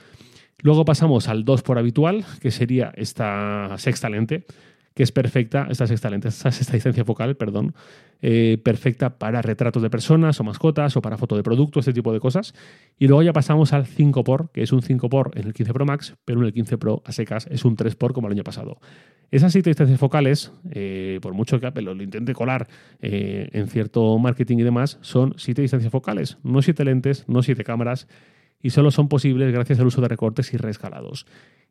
Luego 0.61 0.85
pasamos 0.85 1.29
al 1.29 1.47
2 1.47 1.63
por 1.63 1.79
habitual, 1.79 2.27
que 2.41 2.51
sería 2.51 2.93
esta 2.95 3.75
sexta 3.79 4.11
lente 4.11 4.45
que 4.95 5.03
es 5.03 5.13
perfecta, 5.13 5.67
esta 5.71 5.87
sexta 5.87 6.11
lente, 6.11 6.29
esta 6.29 6.51
distancia 6.51 7.05
focal, 7.05 7.37
perdón, 7.37 7.75
eh, 8.21 8.59
perfecta 8.63 9.19
para 9.19 9.43
retratos 9.43 9.83
de 9.83 9.91
personas 9.91 10.39
o 10.41 10.45
mascotas 10.45 10.97
o 10.97 11.03
para 11.03 11.17
foto 11.17 11.37
de 11.37 11.43
producto, 11.43 11.81
este 11.81 11.93
tipo 11.93 12.13
de 12.13 12.21
cosas. 12.21 12.55
Y 12.99 13.07
luego 13.07 13.23
ya 13.23 13.33
pasamos 13.33 13.73
al 13.73 13.87
5 13.87 14.25
por, 14.25 14.51
que 14.51 14.63
es 14.63 14.73
un 14.73 14.83
5 14.83 15.09
por 15.09 15.31
en 15.35 15.47
el 15.47 15.55
15 15.55 15.73
Pro 15.73 15.87
Max, 15.87 16.15
pero 16.25 16.41
en 16.41 16.47
el 16.47 16.53
15 16.53 16.79
Pro 16.79 17.03
a 17.05 17.13
secas 17.13 17.47
es 17.51 17.65
un 17.65 17.77
3 17.77 17.95
por 17.97 18.13
como 18.13 18.29
el 18.29 18.35
año 18.35 18.45
pasado. 18.45 18.79
Esas 19.33 19.51
siete 19.53 19.71
distancias 19.71 19.99
focales, 19.99 20.53
eh, 20.73 21.19
por 21.23 21.33
mucho 21.33 21.59
que 21.59 21.67
Apple 21.67 21.83
lo 21.83 22.03
intente 22.03 22.35
colar 22.35 22.69
eh, 23.01 23.49
en 23.53 23.67
cierto 23.67 24.19
marketing 24.19 24.59
y 24.59 24.63
demás, 24.63 24.99
son 25.01 25.33
siete 25.39 25.63
distancias 25.63 25.91
focales, 25.91 26.37
no 26.43 26.61
siete 26.61 26.85
lentes, 26.85 27.25
no 27.29 27.43
siete 27.43 27.65
cámaras, 27.65 28.09
y 28.61 28.71
solo 28.71 28.91
son 28.91 29.09
posibles 29.09 29.51
gracias 29.51 29.81
al 29.81 29.87
uso 29.87 30.03
de 30.03 30.09
recortes 30.09 30.53
y 30.53 30.59
reescalados. 30.59 31.27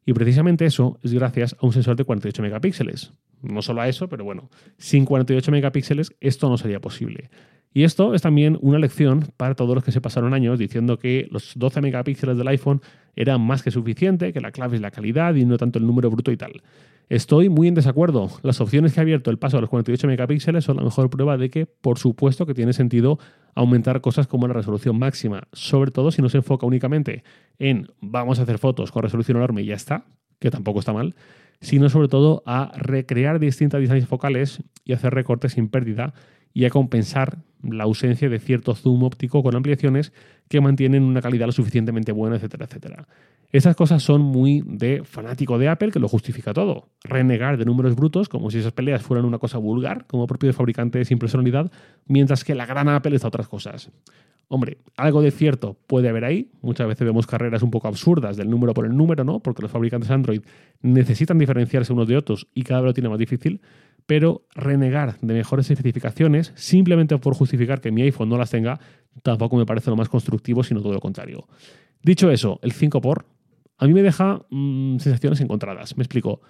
Y 0.06 0.14
precisamente 0.14 0.66
eso 0.66 0.98
es 1.04 1.14
gracias 1.14 1.56
a 1.60 1.66
un 1.66 1.74
sensor 1.74 1.96
de 1.96 2.04
48 2.04 2.42
megapíxeles. 2.42 3.14
No 3.42 3.62
solo 3.62 3.82
a 3.82 3.88
eso, 3.88 4.08
pero 4.10 4.24
bueno, 4.24 4.50
sin 4.78 5.06
48 5.06 5.52
megapíxeles 5.52 6.16
esto 6.20 6.50
no 6.50 6.58
sería 6.58 6.80
posible. 6.80 7.30
Y 7.74 7.84
esto 7.84 8.14
es 8.14 8.22
también 8.22 8.58
una 8.62 8.80
lección 8.80 9.30
para 9.38 9.56
todos 9.56 9.76
los 9.76 9.84
que 9.84 9.92
se 9.94 10.02
pasaron 10.02 10.34
años 10.34 10.60
diciendo 10.60 11.00
que 11.00 11.28
los 11.32 11.54
12 11.56 11.82
megapíxeles 11.82 12.38
del 12.38 12.48
iPhone 12.50 12.82
eran 13.16 13.42
más 13.42 13.64
que 13.64 13.72
suficiente, 13.72 14.34
que 14.34 14.42
la 14.42 14.52
clave 14.52 14.76
es 14.76 14.82
la 14.82 14.92
calidad 14.92 15.36
y 15.36 15.46
no 15.46 15.58
tanto 15.58 15.80
el 15.80 15.86
número 15.86 16.10
bruto 16.10 16.32
y 16.32 16.38
tal. 16.38 16.62
Estoy 17.12 17.50
muy 17.50 17.68
en 17.68 17.74
desacuerdo. 17.74 18.30
Las 18.42 18.62
opciones 18.62 18.94
que 18.94 19.02
ha 19.02 19.04
abierto 19.04 19.32
el 19.32 19.38
paso 19.38 19.58
a 19.58 19.60
los 19.60 19.70
48 19.70 20.08
megapíxeles 20.08 20.64
son 20.64 20.78
la 20.78 20.84
mejor 20.84 21.10
prueba 21.10 21.36
de 21.36 21.50
que, 21.50 21.66
por 21.66 22.00
supuesto, 22.00 22.46
que 22.46 22.54
tiene 22.54 22.72
sentido 22.72 23.20
aumentar 23.54 24.00
cosas 24.00 24.28
como 24.28 24.48
la 24.48 24.54
resolución 24.54 24.98
máxima, 24.98 25.50
sobre 25.52 25.92
todo 25.92 26.12
si 26.12 26.22
no 26.22 26.30
se 26.30 26.38
enfoca 26.38 26.66
únicamente 26.66 27.26
en 27.60 27.90
vamos 28.00 28.40
a 28.40 28.44
hacer 28.44 28.60
fotos 28.60 28.94
con 28.94 29.04
resolución 29.04 29.36
enorme 29.36 29.62
y 29.62 29.66
ya 29.66 29.76
está, 29.76 30.06
que 30.40 30.52
tampoco 30.52 30.80
está 30.80 30.94
mal, 30.94 31.16
sino 31.60 31.90
sobre 31.90 32.08
todo 32.08 32.44
a 32.46 32.72
recrear 32.78 33.40
distintas 33.40 33.82
distancias 33.82 34.08
focales 34.08 34.64
y 34.86 34.94
hacer 34.94 35.14
recortes 35.14 35.52
sin 35.52 35.68
pérdida 35.68 36.14
y 36.54 36.64
a 36.64 36.70
compensar 36.70 37.40
la 37.62 37.84
ausencia 37.84 38.30
de 38.30 38.40
cierto 38.40 38.74
zoom 38.74 39.04
óptico 39.04 39.44
con 39.44 39.54
ampliaciones 39.54 40.14
que 40.48 40.62
mantienen 40.62 41.04
una 41.04 41.22
calidad 41.22 41.48
lo 41.48 41.52
suficientemente 41.52 42.14
buena, 42.14 42.38
etcétera, 42.38 42.68
etcétera. 42.68 43.08
Esas 43.52 43.76
cosas 43.76 44.02
son 44.02 44.22
muy 44.22 44.64
de 44.66 45.04
fanático 45.04 45.58
de 45.58 45.68
Apple 45.68 45.92
que 45.92 46.00
lo 46.00 46.08
justifica 46.08 46.54
todo. 46.54 46.88
Renegar 47.04 47.58
de 47.58 47.66
números 47.66 47.96
brutos 47.96 48.30
como 48.30 48.50
si 48.50 48.60
esas 48.60 48.72
peleas 48.72 49.02
fueran 49.02 49.26
una 49.26 49.40
cosa 49.40 49.58
vulgar, 49.58 50.06
como 50.08 50.26
propio 50.26 50.48
de 50.48 50.54
fabricante 50.54 51.04
sin 51.04 51.20
personalidad, 51.20 51.70
mientras 52.06 52.46
que 52.46 52.56
la 52.56 52.66
gran 52.66 52.88
Apple 52.88 53.16
está 53.16 53.28
otras 53.28 53.50
cosas. 53.50 53.92
Hombre, 54.48 54.80
algo 54.98 55.22
de 55.22 55.32
cierto 55.32 55.78
puede 55.88 56.10
haber 56.10 56.26
ahí. 56.26 56.52
Muchas 56.62 56.88
veces 56.88 57.06
vemos 57.06 57.28
carreras 57.28 57.62
un 57.62 57.72
poco 57.72 57.88
absurdas 57.88 58.38
del 58.38 58.50
número 58.50 58.74
por 58.74 58.86
el 58.86 58.96
número, 58.96 59.24
¿no? 59.24 59.40
Porque 59.40 59.62
los 59.62 59.72
fabricantes 59.72 60.12
Android 60.12 60.42
necesitan 60.82 61.38
diferenciarse 61.38 61.94
unos 61.94 62.08
de 62.08 62.18
otros 62.18 62.48
y 62.54 62.64
cada 62.64 62.82
vez 62.82 62.90
lo 62.90 62.94
tiene 62.94 63.10
más 63.10 63.20
difícil. 63.20 63.62
Pero 64.06 64.46
renegar 64.56 65.18
de 65.22 65.34
mejores 65.34 65.70
especificaciones 65.70 66.52
simplemente 66.56 67.18
por 67.18 67.34
justificar 67.34 67.80
que 67.80 67.92
mi 67.92 68.02
iPhone 68.02 68.30
no 68.30 68.38
las 68.38 68.50
tenga 68.50 68.80
tampoco 69.24 69.56
me 69.56 69.66
parece 69.66 69.90
lo 69.90 69.96
más 69.96 70.10
constructivo, 70.10 70.64
sino 70.64 70.82
todo 70.82 70.94
lo 70.94 71.00
contrario. 71.00 71.48
Dicho 72.04 72.32
eso, 72.32 72.60
el 72.62 72.72
5 72.72 73.00
por 73.00 73.26
a 73.82 73.88
mí 73.88 73.94
me 73.94 74.04
deja 74.04 74.46
mm, 74.52 75.00
sensaciones 75.00 75.42
encontradas. 75.42 75.98
Me 75.98 76.04
explico. 76.04 76.42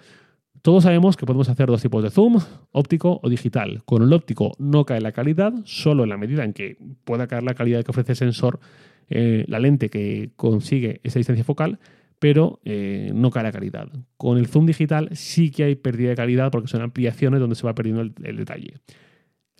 Todos 0.60 0.84
sabemos 0.84 1.16
que 1.16 1.24
podemos 1.24 1.48
hacer 1.48 1.66
dos 1.66 1.80
tipos 1.80 2.04
de 2.04 2.10
zoom, 2.10 2.38
óptico 2.72 3.20
o 3.22 3.28
digital. 3.30 3.82
Con 3.86 4.02
el 4.02 4.12
óptico 4.12 4.52
no 4.58 4.84
cae 4.84 5.00
la 5.00 5.12
calidad, 5.12 5.54
solo 5.64 6.04
en 6.04 6.10
la 6.10 6.18
medida 6.18 6.44
en 6.44 6.52
que 6.52 6.76
pueda 7.04 7.26
caer 7.26 7.42
la 7.42 7.54
calidad 7.54 7.82
que 7.82 7.90
ofrece 7.90 8.12
el 8.12 8.16
sensor, 8.16 8.60
eh, 9.08 9.46
la 9.48 9.58
lente 9.58 9.88
que 9.88 10.30
consigue 10.36 11.00
esa 11.04 11.18
distancia 11.18 11.42
focal, 11.42 11.80
pero 12.18 12.60
eh, 12.64 13.10
no 13.14 13.30
cae 13.30 13.44
la 13.44 13.50
calidad. 13.50 13.88
Con 14.18 14.36
el 14.36 14.46
zoom 14.46 14.66
digital 14.66 15.08
sí 15.12 15.50
que 15.50 15.64
hay 15.64 15.74
pérdida 15.74 16.10
de 16.10 16.16
calidad 16.16 16.50
porque 16.52 16.68
son 16.68 16.82
ampliaciones 16.82 17.40
donde 17.40 17.56
se 17.56 17.66
va 17.66 17.74
perdiendo 17.74 18.02
el, 18.02 18.12
el 18.22 18.36
detalle. 18.36 18.74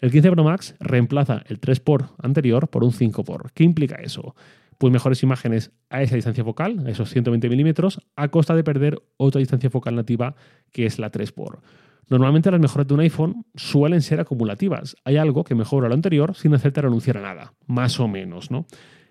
El 0.02 0.10
15 0.12 0.30
Pro 0.30 0.44
Max 0.44 0.74
reemplaza 0.78 1.42
el 1.48 1.58
3 1.58 1.78
x 1.78 2.06
anterior 2.22 2.68
por 2.68 2.84
un 2.84 2.92
5 2.92 3.22
x 3.22 3.52
¿Qué 3.54 3.64
implica 3.64 3.96
eso? 3.96 4.36
Pues 4.78 4.92
mejores 4.92 5.22
imágenes 5.22 5.72
a 5.90 6.02
esa 6.02 6.16
distancia 6.16 6.44
focal, 6.44 6.86
a 6.86 6.90
esos 6.90 7.10
120 7.10 7.48
milímetros, 7.48 8.00
a 8.16 8.28
costa 8.28 8.54
de 8.54 8.64
perder 8.64 9.02
otra 9.16 9.38
distancia 9.38 9.70
focal 9.70 9.94
nativa 9.94 10.34
que 10.70 10.86
es 10.86 10.98
la 10.98 11.10
3 11.10 11.32
por. 11.32 11.62
Normalmente 12.08 12.50
las 12.50 12.60
mejoras 12.60 12.86
de 12.88 12.94
un 12.94 13.00
iPhone 13.00 13.46
suelen 13.54 14.02
ser 14.02 14.20
acumulativas. 14.20 14.96
Hay 15.04 15.16
algo 15.16 15.44
que 15.44 15.54
mejora 15.54 15.88
lo 15.88 15.94
anterior 15.94 16.34
sin 16.34 16.52
hacerte 16.54 16.82
renunciar 16.82 17.18
a 17.18 17.22
nada, 17.22 17.54
más 17.66 18.00
o 18.00 18.08
menos, 18.08 18.50
¿no? 18.50 18.66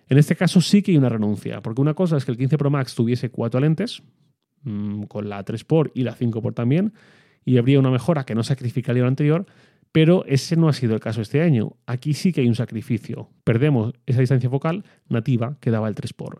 En 0.08 0.18
este 0.18 0.36
caso 0.36 0.60
sí 0.60 0.82
que 0.82 0.92
hay 0.92 0.98
una 0.98 1.10
renuncia, 1.10 1.62
porque 1.62 1.82
una 1.82 1.94
cosa 1.94 2.18
es 2.18 2.26
que 2.26 2.32
el 2.32 2.38
15 2.38 2.58
Pro 2.58 2.70
Max 2.70 2.94
tuviese 2.94 3.32
cuatro 3.32 3.62
lentes, 3.62 4.04
mm, 4.64 5.04
con 5.04 5.30
la 5.30 5.44
3 5.44 5.64
por 5.64 5.92
y 5.96 6.04
la 6.04 6.14
5 6.14 6.42
por 6.42 6.54
también, 6.54 6.94
y 7.46 7.58
habría 7.58 7.80
una 7.80 7.92
mejora 7.92 8.26
que 8.26 8.36
no 8.36 8.44
sacrificaría 8.44 9.04
lo 9.04 9.08
anterior, 9.08 9.46
Pero 9.92 10.24
ese 10.26 10.56
no 10.56 10.70
ha 10.70 10.74
sido 10.74 10.94
el 10.94 11.00
caso 11.00 11.22
este 11.22 11.42
año. 11.42 11.74
Aquí 11.86 12.14
sí 12.14 12.32
que 12.32 12.42
hay 12.42 12.48
un 12.48 12.56
sacrificio. 12.56 13.30
Perdemos 13.44 13.94
esa 14.06 14.22
distancia 14.22 14.50
focal 14.50 14.86
nativa 15.10 15.58
que 15.60 15.72
daba 15.72 15.90
el 15.90 15.96
3x. 15.96 16.40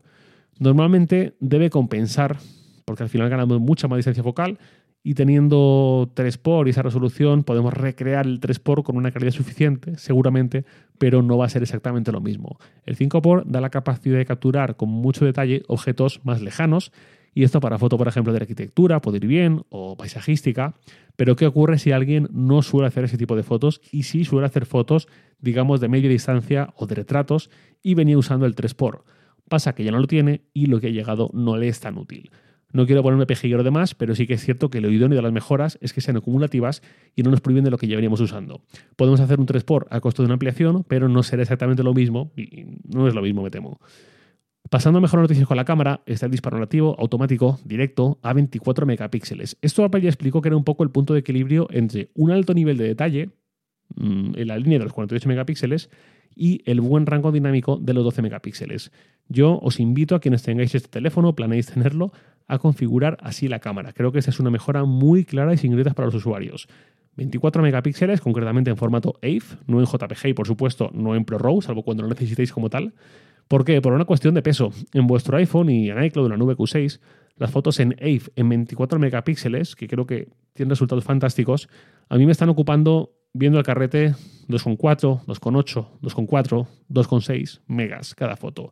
Normalmente 0.60 1.36
debe 1.40 1.70
compensar, 1.70 2.38
porque 2.86 3.04
al 3.04 3.10
final 3.10 3.30
ganamos 3.30 3.60
mucha 3.60 3.88
más 3.88 3.98
distancia 3.98 4.24
focal 4.24 4.58
y 5.04 5.16
teniendo 5.16 6.12
3 6.14 6.38
por 6.38 6.68
y 6.68 6.72
esa 6.72 6.84
resolución 6.84 7.44
podemos 7.44 7.74
recrear 7.74 8.26
el 8.26 8.40
3 8.40 8.60
por 8.60 8.84
con 8.84 8.98
una 8.98 9.12
calidad 9.12 9.32
suficiente, 9.32 9.98
seguramente, 9.98 10.66
pero 10.98 11.24
no 11.24 11.38
va 11.38 11.46
a 11.46 11.50
ser 11.50 11.64
exactamente 11.64 12.12
lo 12.12 12.22
mismo. 12.22 12.60
El 12.86 12.96
5 12.96 13.22
por 13.22 13.50
da 13.50 13.62
la 13.62 13.70
capacidad 13.70 14.18
de 14.18 14.26
capturar 14.26 14.76
con 14.76 14.90
mucho 14.90 15.26
detalle 15.26 15.64
objetos 15.68 16.22
más 16.24 16.42
lejanos 16.42 16.92
y 17.34 17.44
esto 17.44 17.60
para 17.60 17.78
foto, 17.78 17.98
por 17.98 18.08
ejemplo, 18.08 18.34
de 18.34 18.40
arquitectura 18.40 19.02
puede 19.02 19.18
ir 19.18 19.28
bien 19.28 19.64
o 19.70 19.96
paisajística, 19.96 20.76
pero 21.16 21.36
¿qué 21.36 21.46
ocurre 21.48 21.80
si 21.80 21.92
alguien 21.92 22.28
no 22.32 22.62
suele 22.62 22.88
hacer 22.88 23.06
ese 23.06 23.18
tipo 23.18 23.36
de 23.36 23.44
fotos 23.44 23.82
y 23.92 24.04
sí 24.04 24.26
suele 24.26 24.48
hacer 24.48 24.66
fotos, 24.66 25.08
digamos, 25.40 25.80
de 25.80 25.88
media 25.88 26.10
distancia 26.10 26.74
o 26.76 26.88
de 26.88 26.96
retratos 26.96 27.50
y 27.82 27.94
venía 27.94 28.18
usando 28.18 28.46
el 28.46 28.56
3 28.56 28.74
por? 28.74 29.06
Pasa 29.48 29.74
que 29.74 29.84
ya 29.84 29.92
no 29.92 30.00
lo 30.00 30.08
tiene 30.08 30.42
y 30.54 30.68
lo 30.68 30.80
que 30.80 30.88
ha 30.88 30.92
llegado 30.92 31.30
no 31.34 31.58
le 31.58 31.68
es 31.68 31.80
tan 31.80 31.98
útil. 31.98 32.32
No 32.74 32.86
quiero 32.86 33.04
ponerme 33.04 33.26
pejiguero 33.26 33.64
de 33.64 33.72
más, 33.72 33.96
pero 33.96 34.16
sí 34.16 34.28
que 34.28 34.36
es 34.36 34.44
cierto 34.44 34.70
que 34.70 34.80
lo 34.80 34.90
idóneo 34.90 35.18
de 35.18 35.22
las 35.22 35.34
mejoras 35.34 35.78
es 35.82 35.92
que 35.92 36.00
sean 36.00 36.18
acumulativas 36.18 36.82
y 37.16 37.24
no 37.24 37.30
nos 37.30 37.42
prohíben 37.42 37.66
de 37.66 37.72
lo 37.72 37.78
que 37.78 37.88
ya 37.88 37.96
veníamos 37.96 38.22
usando. 38.22 38.62
Podemos 38.96 39.20
hacer 39.20 39.40
un 39.40 39.46
3 39.46 39.64
por 39.64 39.88
a 39.90 40.00
costo 40.00 40.22
de 40.22 40.28
una 40.28 40.36
ampliación, 40.36 40.86
pero 40.88 41.10
no 41.10 41.22
será 41.24 41.42
exactamente 41.42 41.84
lo 41.84 41.94
mismo 41.94 42.32
y 42.38 42.66
no 42.88 43.08
es 43.08 43.14
lo 43.14 43.22
mismo, 43.22 43.44
me 43.44 43.50
temo. 43.50 43.80
Pasando 44.72 45.00
a 45.00 45.02
mejor 45.02 45.20
noticias 45.20 45.46
con 45.46 45.58
la 45.58 45.66
cámara, 45.66 46.02
está 46.06 46.28
el 46.28 46.32
disparo 46.32 46.58
nativo 46.58 46.96
automático 46.98 47.60
directo 47.66 48.20
a 48.22 48.32
24 48.32 48.86
megapíxeles. 48.86 49.58
Esto 49.62 49.84
Apple 49.84 50.00
ya 50.00 50.08
explicó 50.08 50.42
que 50.42 50.48
era 50.48 50.56
un 50.56 50.64
poco 50.64 50.84
el 50.84 50.92
punto 50.92 51.14
de 51.14 51.20
equilibrio 51.20 51.68
entre 51.72 52.10
un 52.16 52.32
alto 52.32 52.54
nivel 52.54 52.78
de 52.78 52.86
detalle 52.86 53.32
mm, 53.98 54.32
en 54.38 54.48
la 54.48 54.58
línea 54.58 54.80
de 54.80 54.86
los 54.86 54.94
48 54.94 55.28
megapíxeles 55.28 55.90
y 56.38 56.62
el 56.64 56.80
buen 56.80 57.06
rango 57.06 57.34
dinámico 57.34 57.80
de 57.82 57.94
los 57.94 58.06
12 58.06 58.22
megapíxeles. 58.22 58.94
Yo 59.28 59.60
os 59.60 59.82
invito 59.82 60.16
a 60.16 60.22
quienes 60.22 60.42
tengáis 60.42 60.74
este 60.74 60.88
teléfono, 60.88 61.36
planeéis 61.36 61.66
tenerlo, 61.66 62.14
a 62.48 62.58
configurar 62.58 63.18
así 63.20 63.50
la 63.50 63.60
cámara. 63.60 63.92
Creo 63.92 64.14
que 64.14 64.20
esta 64.20 64.32
es 64.32 64.40
una 64.40 64.52
mejora 64.52 64.86
muy 64.86 65.26
clara 65.26 65.54
y 65.54 65.58
sin 65.58 65.74
grietas 65.74 65.96
para 65.96 66.06
los 66.06 66.16
usuarios. 66.16 66.70
24 67.18 67.62
megapíxeles, 67.62 68.22
concretamente 68.22 68.70
en 68.70 68.78
formato 68.78 69.20
AVE, 69.22 69.42
no 69.68 69.82
en 69.82 69.86
JPG 69.86 70.28
y 70.28 70.34
por 70.34 70.48
supuesto 70.48 70.92
no 70.94 71.14
en 71.14 71.26
ProRAW, 71.26 71.62
salvo 71.62 71.84
cuando 71.84 72.04
lo 72.04 72.10
necesitéis 72.10 72.54
como 72.54 72.70
tal. 72.70 72.94
¿Por 73.52 73.66
qué? 73.66 73.82
Por 73.82 73.92
una 73.92 74.06
cuestión 74.06 74.34
de 74.34 74.42
peso. 74.42 74.72
En 74.94 75.08
vuestro 75.08 75.36
iPhone 75.36 75.70
y 75.70 75.90
en 75.90 76.02
iCloud, 76.02 76.28
en 76.28 76.32
la 76.32 76.38
nube 76.38 76.56
Q6, 76.56 77.02
las 77.36 77.52
fotos 77.52 77.82
en 77.82 77.98
AVE 78.00 78.32
en 78.38 78.48
24 78.48 78.98
megapíxeles, 78.98 79.76
que 79.76 79.90
creo 79.90 80.06
que 80.06 80.30
tienen 80.54 80.70
resultados 80.70 81.04
fantásticos, 81.04 81.68
a 82.08 82.16
mí 82.16 82.26
me 82.26 82.32
están 82.32 82.48
ocupando, 82.48 83.12
viendo 83.34 83.60
el 83.60 83.66
carrete, 83.66 84.12
2,4, 84.48 85.26
2,8, 85.26 85.86
2,4, 86.02 86.68
2,6 86.90 87.60
megas 87.68 88.16
cada 88.16 88.38
foto. 88.38 88.72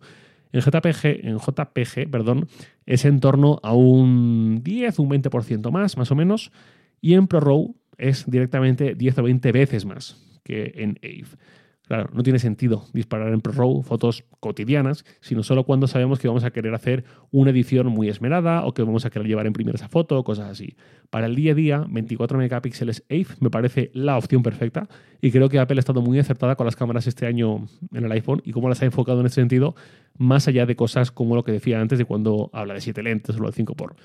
En 0.54 0.62
JPG, 0.62 1.28
en 1.28 1.40
JPG 1.40 2.10
perdón, 2.10 2.48
es 2.86 3.04
en 3.04 3.20
torno 3.20 3.60
a 3.64 3.74
un 3.74 4.62
10, 4.64 5.00
un 5.00 5.10
20% 5.10 5.72
más, 5.72 5.98
más 5.98 6.10
o 6.10 6.16
menos, 6.16 6.54
y 7.02 7.16
en 7.16 7.28
ProRAW 7.28 7.76
es 7.98 8.24
directamente 8.32 8.96
10 8.96 9.18
o 9.18 9.24
20 9.24 9.52
veces 9.52 9.84
más 9.84 10.26
que 10.42 10.72
en 10.78 10.98
AVE. 11.04 11.38
Claro, 11.90 12.08
no 12.14 12.22
tiene 12.22 12.38
sentido 12.38 12.86
disparar 12.94 13.34
en 13.34 13.42
ProRAW 13.42 13.82
fotos 13.82 14.24
cotidianas, 14.40 15.06
sino 15.22 15.42
solo 15.42 15.64
cuando 15.64 15.88
sabemos 15.88 16.20
que 16.20 16.28
vamos 16.28 16.44
a 16.44 16.52
querer 16.52 16.76
hacer 16.76 17.04
una 17.32 17.50
edición 17.50 17.88
muy 17.88 18.10
esmerada 18.10 18.64
o 18.68 18.76
que 18.76 18.84
vamos 18.84 19.06
a 19.06 19.10
querer 19.10 19.28
llevar 19.28 19.48
en 19.48 19.54
primera 19.54 19.76
esa 19.76 19.90
foto 19.90 20.24
cosas 20.24 20.52
así. 20.52 20.76
Para 21.10 21.26
el 21.26 21.36
día 21.36 21.54
a 21.54 21.56
día, 21.56 21.86
24 21.90 22.38
megapíxeles 22.38 23.04
AVE 23.10 23.26
me 23.40 23.50
parece 23.50 23.90
la 23.96 24.20
opción 24.20 24.44
perfecta 24.44 24.88
y 25.20 25.32
creo 25.32 25.50
que 25.50 25.58
Apple 25.58 25.80
ha 25.80 25.80
estado 25.80 26.04
muy 26.04 26.20
acertada 26.20 26.56
con 26.56 26.68
las 26.68 26.76
cámaras 26.76 27.08
este 27.08 27.26
año 27.26 27.66
en 27.92 28.06
el 28.06 28.12
iPhone 28.12 28.44
y 28.46 28.52
cómo 28.52 28.70
las 28.70 28.84
ha 28.84 28.86
enfocado 28.86 29.22
en 29.22 29.26
ese 29.26 29.42
sentido, 29.42 29.74
más 30.16 30.48
allá 30.48 30.68
de 30.68 30.76
cosas 30.76 31.10
como 31.10 31.36
lo 31.36 31.44
que 31.44 31.54
decía 31.54 31.82
antes 31.82 31.98
de 31.98 32.06
cuando 32.06 32.52
habla 32.54 32.76
de 32.76 32.82
7 32.82 33.02
lentes 33.02 33.36
o 33.36 33.40
lo 33.40 33.48
de 33.48 33.54
5 33.54 33.74
por. 33.74 33.96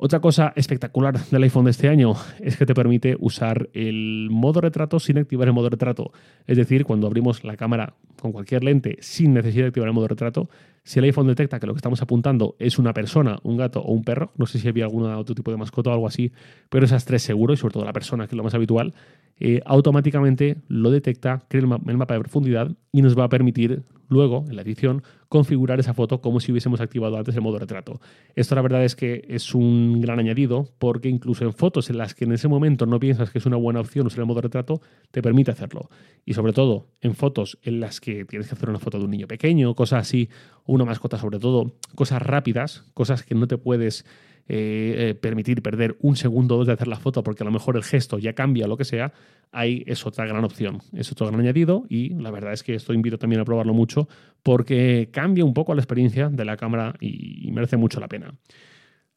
Otra 0.00 0.20
cosa 0.20 0.52
espectacular 0.54 1.18
del 1.18 1.42
iPhone 1.42 1.64
de 1.64 1.72
este 1.72 1.88
año 1.88 2.14
es 2.38 2.56
que 2.56 2.64
te 2.64 2.72
permite 2.72 3.16
usar 3.18 3.68
el 3.72 4.28
modo 4.30 4.60
retrato 4.60 5.00
sin 5.00 5.18
activar 5.18 5.48
el 5.48 5.54
modo 5.54 5.70
retrato. 5.70 6.12
Es 6.46 6.56
decir, 6.56 6.84
cuando 6.84 7.08
abrimos 7.08 7.42
la 7.42 7.56
cámara 7.56 7.94
con 8.22 8.30
cualquier 8.30 8.62
lente 8.62 8.98
sin 9.00 9.34
necesidad 9.34 9.64
de 9.64 9.68
activar 9.70 9.88
el 9.88 9.94
modo 9.94 10.06
retrato, 10.06 10.48
si 10.84 10.98
el 10.98 11.04
iPhone 11.04 11.26
detecta 11.26 11.60
que 11.60 11.66
lo 11.66 11.74
que 11.74 11.78
estamos 11.78 12.00
apuntando 12.02 12.56
es 12.58 12.78
una 12.78 12.92
persona, 12.92 13.38
un 13.42 13.56
gato 13.56 13.80
o 13.80 13.92
un 13.92 14.04
perro, 14.04 14.32
no 14.36 14.46
sé 14.46 14.58
si 14.58 14.68
había 14.68 14.84
algún 14.84 15.04
otro 15.04 15.34
tipo 15.34 15.50
de 15.50 15.56
mascota 15.56 15.90
o 15.90 15.92
algo 15.92 16.06
así, 16.06 16.32
pero 16.68 16.84
esas 16.84 17.04
tres 17.04 17.22
seguro, 17.22 17.54
y 17.54 17.56
sobre 17.56 17.74
todo 17.74 17.84
la 17.84 17.92
persona, 17.92 18.26
que 18.26 18.34
es 18.34 18.36
lo 18.36 18.44
más 18.44 18.54
habitual, 18.54 18.94
eh, 19.40 19.60
automáticamente 19.64 20.56
lo 20.68 20.90
detecta, 20.90 21.44
crea 21.48 21.62
el, 21.62 21.96
mapa 21.96 22.14
de 22.14 22.20
profundidad 22.20 22.72
y 22.90 23.02
nos 23.02 23.16
va 23.16 23.24
a 23.24 23.28
permitir 23.28 23.82
luego, 24.08 24.44
en 24.48 24.56
la 24.56 24.62
edición, 24.62 25.02
configurar 25.28 25.78
esa 25.78 25.92
foto 25.92 26.20
como 26.20 26.40
si 26.40 26.50
hubiésemos 26.50 26.80
activado 26.80 27.18
antes 27.18 27.34
el 27.36 27.42
modo 27.42 27.58
retrato. 27.58 28.00
Esto 28.34 28.54
la 28.54 28.62
verdad 28.62 28.82
es 28.82 28.96
que 28.96 29.26
es 29.28 29.54
un 29.54 30.00
gran 30.00 30.18
añadido 30.18 30.66
porque 30.78 31.08
incluso 31.08 31.44
en 31.44 31.52
fotos 31.52 31.90
en 31.90 31.98
las 31.98 32.14
que 32.14 32.24
en 32.24 32.32
ese 32.32 32.48
momento 32.48 32.86
no 32.86 32.98
piensas 32.98 33.30
que 33.30 33.38
es 33.38 33.46
una 33.46 33.56
buena 33.56 33.80
opción 33.80 34.06
usar 34.06 34.20
el 34.20 34.26
modo 34.26 34.40
retrato, 34.40 34.80
te 35.10 35.20
permite 35.20 35.50
hacerlo. 35.50 35.90
Y 36.24 36.34
sobre 36.34 36.52
todo 36.52 36.86
en 37.00 37.14
fotos 37.14 37.58
en 37.62 37.80
las 37.80 38.00
que 38.00 38.24
tienes 38.24 38.48
que 38.48 38.54
hacer 38.54 38.70
una 38.70 38.78
foto 38.78 38.98
de 38.98 39.04
un 39.04 39.10
niño 39.10 39.28
pequeño, 39.28 39.74
cosas 39.74 40.00
así, 40.00 40.30
una 40.78 40.90
mascota 40.90 41.18
sobre 41.18 41.38
todo, 41.38 41.72
cosas 41.94 42.22
rápidas, 42.22 42.84
cosas 42.94 43.22
que 43.22 43.34
no 43.34 43.46
te 43.46 43.58
puedes 43.58 44.04
eh, 44.50 45.10
eh, 45.10 45.14
permitir 45.14 45.60
perder 45.60 45.98
un 46.00 46.16
segundo 46.16 46.54
o 46.54 46.58
dos 46.58 46.66
de 46.66 46.72
hacer 46.72 46.88
la 46.88 46.96
foto 46.96 47.22
porque 47.22 47.42
a 47.42 47.44
lo 47.44 47.52
mejor 47.52 47.76
el 47.76 47.82
gesto 47.82 48.18
ya 48.18 48.32
cambia 48.32 48.66
lo 48.66 48.78
que 48.78 48.84
sea, 48.84 49.12
ahí 49.52 49.84
es 49.86 50.06
otra 50.06 50.24
gran 50.24 50.42
opción, 50.42 50.80
es 50.94 51.12
otro 51.12 51.26
gran 51.26 51.38
añadido 51.40 51.84
y 51.90 52.14
la 52.14 52.30
verdad 52.30 52.54
es 52.54 52.62
que 52.62 52.74
esto 52.74 52.94
invito 52.94 53.18
también 53.18 53.42
a 53.42 53.44
probarlo 53.44 53.74
mucho 53.74 54.08
porque 54.42 55.10
cambia 55.12 55.44
un 55.44 55.52
poco 55.52 55.74
la 55.74 55.82
experiencia 55.82 56.30
de 56.30 56.44
la 56.46 56.56
cámara 56.56 56.94
y, 56.98 57.50
merece 57.52 57.76
mucho 57.76 58.00
la 58.00 58.08
pena. 58.08 58.34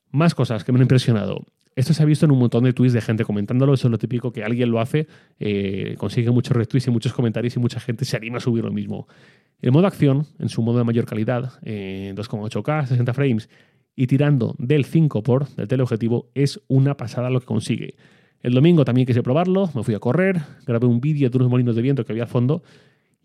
Más 0.10 0.36
cosas 0.36 0.65
que 0.65 0.74
me 0.74 0.80
han 0.80 0.84
impresionado. 0.84 1.45
Esto 1.76 1.94
se 1.94 2.04
ha 2.04 2.06
visto 2.06 2.26
en 2.26 2.32
un 2.32 2.40
montón 2.40 2.64
de 2.66 2.74
tweets 2.74 2.94
de 2.94 3.02
gente 3.02 3.24
comentándolo. 3.24 3.74
Eso 3.74 3.88
es 3.88 3.92
lo 3.92 3.98
típico 3.98 4.32
que 4.32 4.44
alguien 4.44 4.72
lo 4.72 4.80
hace, 4.80 5.08
eh, 5.40 5.96
consigue 5.98 6.30
muchos 6.32 6.56
retweets 6.56 6.88
y 6.88 6.92
muchos 6.92 7.14
comentarios 7.14 7.56
y 7.56 7.60
mucha 7.60 7.80
gente 7.80 8.06
se 8.06 8.18
anima 8.18 8.38
a 8.38 8.42
subir 8.42 8.64
lo 8.64 8.72
mismo. 8.72 9.08
El 9.62 9.72
modo 9.72 9.88
acción, 9.88 10.26
en 10.40 10.50
su 10.50 10.62
modo 10.62 10.80
de 10.80 10.84
mayor 10.84 11.06
calidad, 11.06 11.54
2,8K, 11.62 12.88
60 12.88 13.14
frames, 13.14 13.50
y 13.96 14.08
tirando 14.08 14.56
del 14.58 14.86
5 14.86 15.24
por 15.24 15.48
del 15.56 15.68
teleobjetivo 15.68 16.30
es 16.34 16.62
una 16.68 16.98
pasada 16.98 17.30
lo 17.30 17.40
que 17.40 17.46
consigue. 17.46 17.96
El 18.42 18.54
domingo 18.54 18.84
también 18.86 19.06
quise 19.06 19.22
probarlo, 19.22 19.70
me 19.76 19.84
fui 19.84 19.94
a 19.94 20.00
correr, 20.00 20.42
grabé 20.66 20.88
un 20.88 21.00
vídeo 21.00 21.30
de 21.30 21.38
unos 21.38 21.50
molinos 21.50 21.76
de 21.76 21.82
viento 21.84 22.04
que 22.04 22.12
había 22.12 22.24
al 22.24 22.30
fondo 22.30 22.64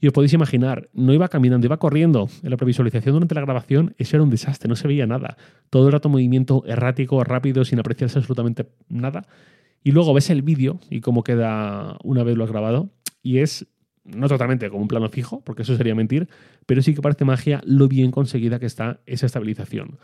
y 0.00 0.06
os 0.06 0.12
podéis 0.12 0.32
imaginar, 0.34 0.90
no 0.92 1.14
iba 1.14 1.28
caminando, 1.28 1.66
iba 1.66 1.78
corriendo. 1.78 2.28
En 2.42 2.50
la 2.50 2.56
previsualización 2.56 3.14
durante 3.14 3.34
la 3.34 3.40
grabación 3.40 3.94
eso 3.98 4.16
era 4.16 4.24
un 4.24 4.30
desastre, 4.30 4.68
no 4.68 4.76
se 4.76 4.88
veía 4.88 5.06
nada. 5.06 5.36
Todo 5.70 5.86
el 5.86 5.92
rato 5.92 6.08
movimiento 6.08 6.62
errático, 6.66 7.22
rápido, 7.24 7.64
sin 7.64 7.78
apreciarse 7.78 8.18
absolutamente 8.18 8.68
nada. 8.88 9.26
Y 9.82 9.92
luego 9.92 10.12
ves 10.12 10.30
el 10.30 10.42
vídeo 10.42 10.80
y 10.90 11.00
cómo 11.00 11.22
queda 11.24 11.96
una 12.02 12.24
vez 12.24 12.36
lo 12.36 12.44
has 12.44 12.50
grabado 12.50 12.90
y 13.22 13.38
es 13.38 13.66
no 14.04 14.28
totalmente 14.28 14.68
como 14.70 14.82
un 14.82 14.88
plano 14.88 15.08
fijo, 15.08 15.40
porque 15.44 15.62
eso 15.62 15.76
sería 15.76 15.94
mentir, 15.94 16.28
pero 16.66 16.82
sí 16.82 16.94
que 16.94 17.02
parece 17.02 17.24
magia 17.24 17.60
lo 17.64 17.88
bien 17.88 18.10
conseguida 18.10 18.58
que 18.58 18.66
está 18.66 19.00
esa 19.06 19.26
estabilización. 19.26 19.98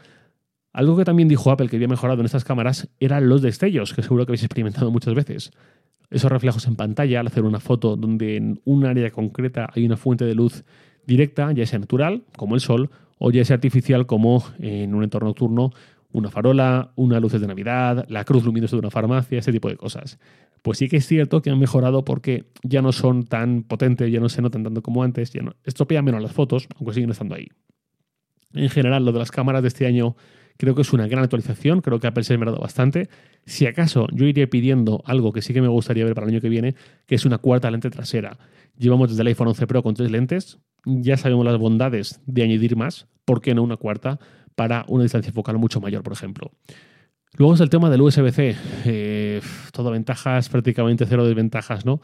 Algo 0.72 0.96
que 0.96 1.04
también 1.04 1.28
dijo 1.28 1.50
Apple 1.50 1.68
que 1.68 1.76
había 1.76 1.88
mejorado 1.88 2.20
en 2.20 2.26
estas 2.26 2.44
cámaras 2.44 2.88
eran 2.98 3.28
los 3.28 3.42
destellos, 3.42 3.92
que 3.92 4.02
seguro 4.02 4.24
que 4.24 4.30
habéis 4.30 4.42
experimentado 4.42 4.90
muchas 4.90 5.14
veces. 5.14 5.52
Esos 6.12 6.30
reflejos 6.30 6.66
en 6.66 6.76
pantalla 6.76 7.20
al 7.20 7.26
hacer 7.26 7.42
una 7.44 7.58
foto 7.58 7.96
donde 7.96 8.36
en 8.36 8.60
un 8.64 8.84
área 8.84 9.10
concreta 9.10 9.70
hay 9.74 9.86
una 9.86 9.96
fuente 9.96 10.26
de 10.26 10.34
luz 10.34 10.62
directa, 11.06 11.50
ya 11.52 11.64
sea 11.66 11.78
natural, 11.78 12.22
como 12.36 12.54
el 12.54 12.60
sol, 12.60 12.90
o 13.18 13.30
ya 13.30 13.44
sea 13.46 13.54
artificial, 13.54 14.04
como 14.04 14.44
en 14.58 14.94
un 14.94 15.04
entorno 15.04 15.28
nocturno, 15.28 15.70
una 16.12 16.30
farola, 16.30 16.92
unas 16.96 17.20
luces 17.22 17.40
de 17.40 17.46
Navidad, 17.46 18.04
la 18.08 18.24
cruz 18.24 18.44
luminosa 18.44 18.76
de 18.76 18.80
una 18.80 18.90
farmacia, 18.90 19.38
ese 19.38 19.52
tipo 19.52 19.70
de 19.70 19.76
cosas. 19.76 20.18
Pues 20.60 20.78
sí 20.78 20.88
que 20.88 20.98
es 20.98 21.06
cierto 21.06 21.40
que 21.40 21.48
han 21.48 21.58
mejorado 21.58 22.04
porque 22.04 22.44
ya 22.62 22.82
no 22.82 22.92
son 22.92 23.24
tan 23.24 23.62
potentes, 23.62 24.12
ya 24.12 24.20
no 24.20 24.28
se 24.28 24.42
notan 24.42 24.64
tanto 24.64 24.82
como 24.82 25.02
antes, 25.02 25.32
ya 25.32 25.40
no 25.40 25.54
estropean 25.64 26.04
menos 26.04 26.20
las 26.20 26.32
fotos, 26.32 26.68
aunque 26.76 26.92
siguen 26.92 27.10
estando 27.10 27.34
ahí. 27.34 27.48
En 28.52 28.68
general, 28.68 29.02
lo 29.04 29.12
de 29.12 29.18
las 29.18 29.30
cámaras 29.30 29.62
de 29.62 29.68
este 29.68 29.86
año 29.86 30.14
Creo 30.62 30.76
que 30.76 30.82
es 30.82 30.92
una 30.92 31.08
gran 31.08 31.24
actualización, 31.24 31.80
creo 31.80 31.98
que 31.98 32.06
Apple 32.06 32.22
se 32.22 32.34
ha 32.34 32.38
mejorado 32.38 32.60
bastante. 32.60 33.08
Si 33.44 33.66
acaso 33.66 34.06
yo 34.12 34.26
iría 34.26 34.48
pidiendo 34.48 35.02
algo 35.06 35.32
que 35.32 35.42
sí 35.42 35.52
que 35.52 35.60
me 35.60 35.66
gustaría 35.66 36.04
ver 36.04 36.14
para 36.14 36.28
el 36.28 36.34
año 36.34 36.40
que 36.40 36.48
viene, 36.48 36.76
que 37.04 37.16
es 37.16 37.24
una 37.24 37.38
cuarta 37.38 37.68
lente 37.68 37.90
trasera. 37.90 38.38
Llevamos 38.78 39.08
desde 39.08 39.22
el 39.22 39.26
iPhone 39.26 39.48
11 39.48 39.66
Pro 39.66 39.82
con 39.82 39.94
tres 39.94 40.12
lentes, 40.12 40.60
ya 40.84 41.16
sabemos 41.16 41.44
las 41.44 41.58
bondades 41.58 42.20
de 42.26 42.44
añadir 42.44 42.76
más, 42.76 43.08
¿por 43.24 43.40
qué 43.40 43.56
no 43.56 43.64
una 43.64 43.76
cuarta 43.76 44.20
para 44.54 44.84
una 44.86 45.02
distancia 45.02 45.32
focal 45.32 45.58
mucho 45.58 45.80
mayor, 45.80 46.04
por 46.04 46.12
ejemplo? 46.12 46.52
Luego 47.38 47.54
es 47.54 47.60
el 47.60 47.68
tema 47.68 47.90
del 47.90 48.02
USB-C. 48.02 48.54
Eh, 48.84 49.40
todo 49.72 49.90
ventajas, 49.90 50.48
prácticamente 50.48 51.06
cero 51.06 51.26
desventajas, 51.26 51.84
¿no? 51.84 52.00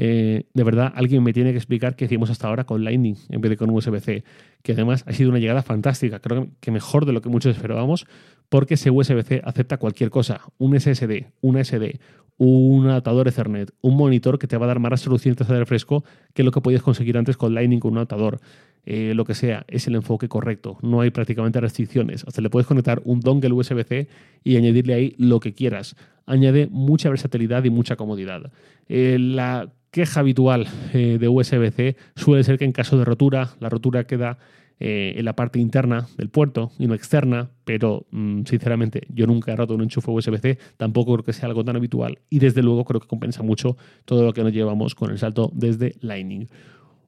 Eh, 0.00 0.44
de 0.54 0.64
verdad, 0.64 0.92
alguien 0.94 1.24
me 1.24 1.32
tiene 1.32 1.50
que 1.50 1.56
explicar 1.56 1.96
qué 1.96 2.04
hicimos 2.04 2.30
hasta 2.30 2.46
ahora 2.46 2.64
con 2.64 2.84
Lightning 2.84 3.16
en 3.30 3.40
vez 3.40 3.50
de 3.50 3.56
con 3.56 3.68
USB-C, 3.68 4.22
que 4.62 4.72
además 4.72 5.04
ha 5.08 5.12
sido 5.12 5.28
una 5.28 5.40
llegada 5.40 5.62
fantástica, 5.62 6.20
creo 6.20 6.48
que 6.60 6.70
mejor 6.70 7.04
de 7.04 7.12
lo 7.12 7.20
que 7.20 7.28
muchos 7.28 7.56
esperábamos, 7.56 8.06
porque 8.48 8.74
ese 8.74 8.90
USB-C 8.90 9.42
acepta 9.44 9.76
cualquier 9.76 10.10
cosa, 10.10 10.40
un 10.56 10.78
SSD, 10.78 11.26
una 11.40 11.64
SD, 11.64 11.98
un 12.36 12.86
adaptador 12.86 13.26
Ethernet, 13.26 13.72
un 13.80 13.96
monitor 13.96 14.38
que 14.38 14.46
te 14.46 14.56
va 14.56 14.66
a 14.66 14.68
dar 14.68 14.78
más 14.78 14.92
resolución 14.92 15.34
y 15.38 15.44
de 15.44 15.58
refresco 15.58 16.04
que 16.32 16.44
lo 16.44 16.52
que 16.52 16.60
podías 16.60 16.82
conseguir 16.82 17.18
antes 17.18 17.36
con 17.36 17.52
Lightning 17.52 17.80
con 17.80 17.92
un 17.92 17.98
adaptador. 17.98 18.40
Eh, 18.86 19.12
lo 19.14 19.24
que 19.24 19.34
sea, 19.34 19.64
es 19.68 19.86
el 19.88 19.96
enfoque 19.96 20.28
correcto. 20.28 20.78
No 20.80 21.00
hay 21.00 21.10
prácticamente 21.10 21.60
restricciones. 21.60 22.24
Hasta 22.26 22.40
le 22.40 22.48
puedes 22.48 22.66
conectar 22.66 23.02
un 23.04 23.20
dongle 23.20 23.52
USB-C 23.52 24.08
y 24.44 24.56
añadirle 24.56 24.94
ahí 24.94 25.14
lo 25.18 25.40
que 25.40 25.52
quieras. 25.52 25.96
Añade 26.24 26.68
mucha 26.70 27.10
versatilidad 27.10 27.64
y 27.64 27.70
mucha 27.70 27.96
comodidad. 27.96 28.50
Eh, 28.88 29.18
la 29.18 29.68
queja 29.90 30.20
habitual 30.20 30.66
eh, 30.92 31.18
de 31.18 31.28
USB-C 31.28 31.96
suele 32.16 32.44
ser 32.44 32.58
que 32.58 32.64
en 32.64 32.72
caso 32.72 32.98
de 32.98 33.04
rotura, 33.04 33.50
la 33.60 33.68
rotura 33.68 34.04
queda 34.04 34.38
en 34.80 35.24
la 35.24 35.34
parte 35.34 35.58
interna 35.58 36.06
del 36.16 36.28
puerto 36.28 36.70
y 36.78 36.86
no 36.86 36.94
externa, 36.94 37.50
pero 37.64 38.06
mm, 38.12 38.44
sinceramente 38.44 39.08
yo 39.08 39.26
nunca 39.26 39.52
he 39.52 39.56
roto 39.56 39.74
un 39.74 39.82
enchufe 39.82 40.08
USB-C, 40.08 40.56
tampoco 40.76 41.14
creo 41.14 41.24
que 41.24 41.32
sea 41.32 41.48
algo 41.48 41.64
tan 41.64 41.74
habitual 41.74 42.20
y 42.30 42.38
desde 42.38 42.62
luego 42.62 42.84
creo 42.84 43.00
que 43.00 43.08
compensa 43.08 43.42
mucho 43.42 43.76
todo 44.04 44.22
lo 44.22 44.32
que 44.32 44.44
nos 44.44 44.52
llevamos 44.52 44.94
con 44.94 45.10
el 45.10 45.18
salto 45.18 45.50
desde 45.52 45.96
Lightning. 46.00 46.46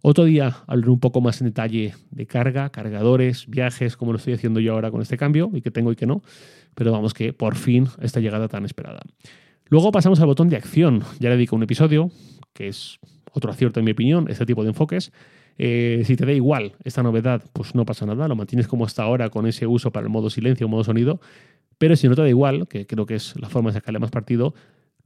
Otro 0.02 0.24
día 0.24 0.56
hablaré 0.66 0.90
un 0.90 1.00
poco 1.00 1.20
más 1.20 1.40
en 1.42 1.48
detalle 1.48 1.94
de 2.10 2.26
carga, 2.26 2.70
cargadores, 2.70 3.46
viajes, 3.46 3.98
como 3.98 4.12
lo 4.12 4.18
estoy 4.18 4.32
haciendo 4.32 4.58
yo 4.58 4.72
ahora 4.72 4.90
con 4.90 5.02
este 5.02 5.18
cambio 5.18 5.50
y 5.52 5.60
que 5.60 5.70
tengo 5.70 5.92
y 5.92 5.96
que 5.96 6.06
no, 6.06 6.22
pero 6.74 6.90
vamos 6.90 7.12
que 7.12 7.34
por 7.34 7.54
fin 7.54 7.86
esta 8.00 8.20
llegada 8.20 8.48
tan 8.48 8.64
esperada. 8.64 9.02
Luego 9.70 9.92
pasamos 9.92 10.18
al 10.18 10.26
botón 10.26 10.48
de 10.48 10.56
acción. 10.56 11.04
Ya 11.20 11.28
le 11.28 11.36
dedico 11.36 11.54
un 11.54 11.62
episodio, 11.62 12.10
que 12.52 12.66
es 12.66 12.98
otro 13.32 13.52
acierto 13.52 13.78
en 13.78 13.84
mi 13.86 13.92
opinión, 13.92 14.26
este 14.28 14.44
tipo 14.44 14.64
de 14.64 14.70
enfoques. 14.70 15.12
Eh, 15.58 16.02
si 16.04 16.16
te 16.16 16.26
da 16.26 16.32
igual 16.32 16.72
esta 16.82 17.04
novedad, 17.04 17.44
pues 17.52 17.76
no 17.76 17.84
pasa 17.84 18.04
nada, 18.04 18.26
lo 18.26 18.34
mantienes 18.34 18.66
como 18.66 18.84
hasta 18.84 19.04
ahora 19.04 19.30
con 19.30 19.46
ese 19.46 19.68
uso 19.68 19.92
para 19.92 20.04
el 20.06 20.10
modo 20.10 20.28
silencio 20.28 20.68
modo 20.68 20.82
sonido, 20.82 21.20
pero 21.78 21.94
si 21.94 22.08
no 22.08 22.16
te 22.16 22.22
da 22.22 22.28
igual, 22.28 22.66
que 22.66 22.86
creo 22.86 23.06
que 23.06 23.14
es 23.14 23.38
la 23.38 23.48
forma 23.48 23.70
de 23.70 23.74
sacarle 23.74 24.00
más 24.00 24.10
partido, 24.10 24.54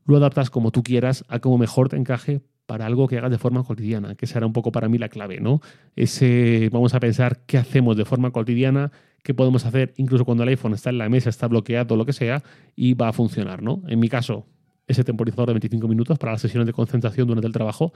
lo 0.07 0.17
adaptas 0.17 0.49
como 0.49 0.71
tú 0.71 0.83
quieras 0.83 1.25
a 1.29 1.41
como 1.41 1.59
mejor 1.59 1.89
te 1.89 1.97
encaje 1.97 2.41
para 2.67 2.87
algo 2.87 3.09
que 3.09 3.19
hagas 3.19 3.33
de 3.33 3.39
forma 3.39 3.65
cotidiana, 3.65 4.15
que 4.15 4.27
será 4.27 4.47
un 4.47 4.53
poco 4.55 4.73
para 4.73 4.89
mí 4.89 4.97
la 4.97 5.09
clave, 5.09 5.41
¿no? 5.41 5.61
Ese, 5.97 6.71
vamos 6.73 6.95
a 6.95 7.01
pensar 7.01 7.41
qué 7.47 7.59
hacemos 7.59 7.97
de 7.97 8.05
forma 8.05 8.31
cotidiana, 8.31 8.93
qué 9.25 9.35
podemos 9.35 9.65
hacer 9.65 9.93
incluso 9.97 10.25
cuando 10.25 10.45
el 10.45 10.51
iPhone 10.51 10.75
está 10.75 10.91
en 10.91 10.99
la 10.99 11.09
mesa, 11.09 11.31
está 11.31 11.49
bloqueado, 11.49 11.97
lo 11.97 12.07
que 12.07 12.13
sea, 12.13 12.45
y 12.77 12.95
va 12.95 13.09
a 13.09 13.13
funcionar, 13.13 13.63
¿no? 13.63 13.83
En 13.89 13.99
mi 13.99 14.09
caso, 14.09 14.47
ese 14.87 15.03
temporizador 15.03 15.49
de 15.49 15.55
25 15.55 15.89
minutos 15.89 16.19
para 16.19 16.33
las 16.33 16.43
sesiones 16.43 16.67
de 16.67 16.75
concentración 16.75 17.27
durante 17.27 17.47
el 17.47 17.53
trabajo, 17.55 17.95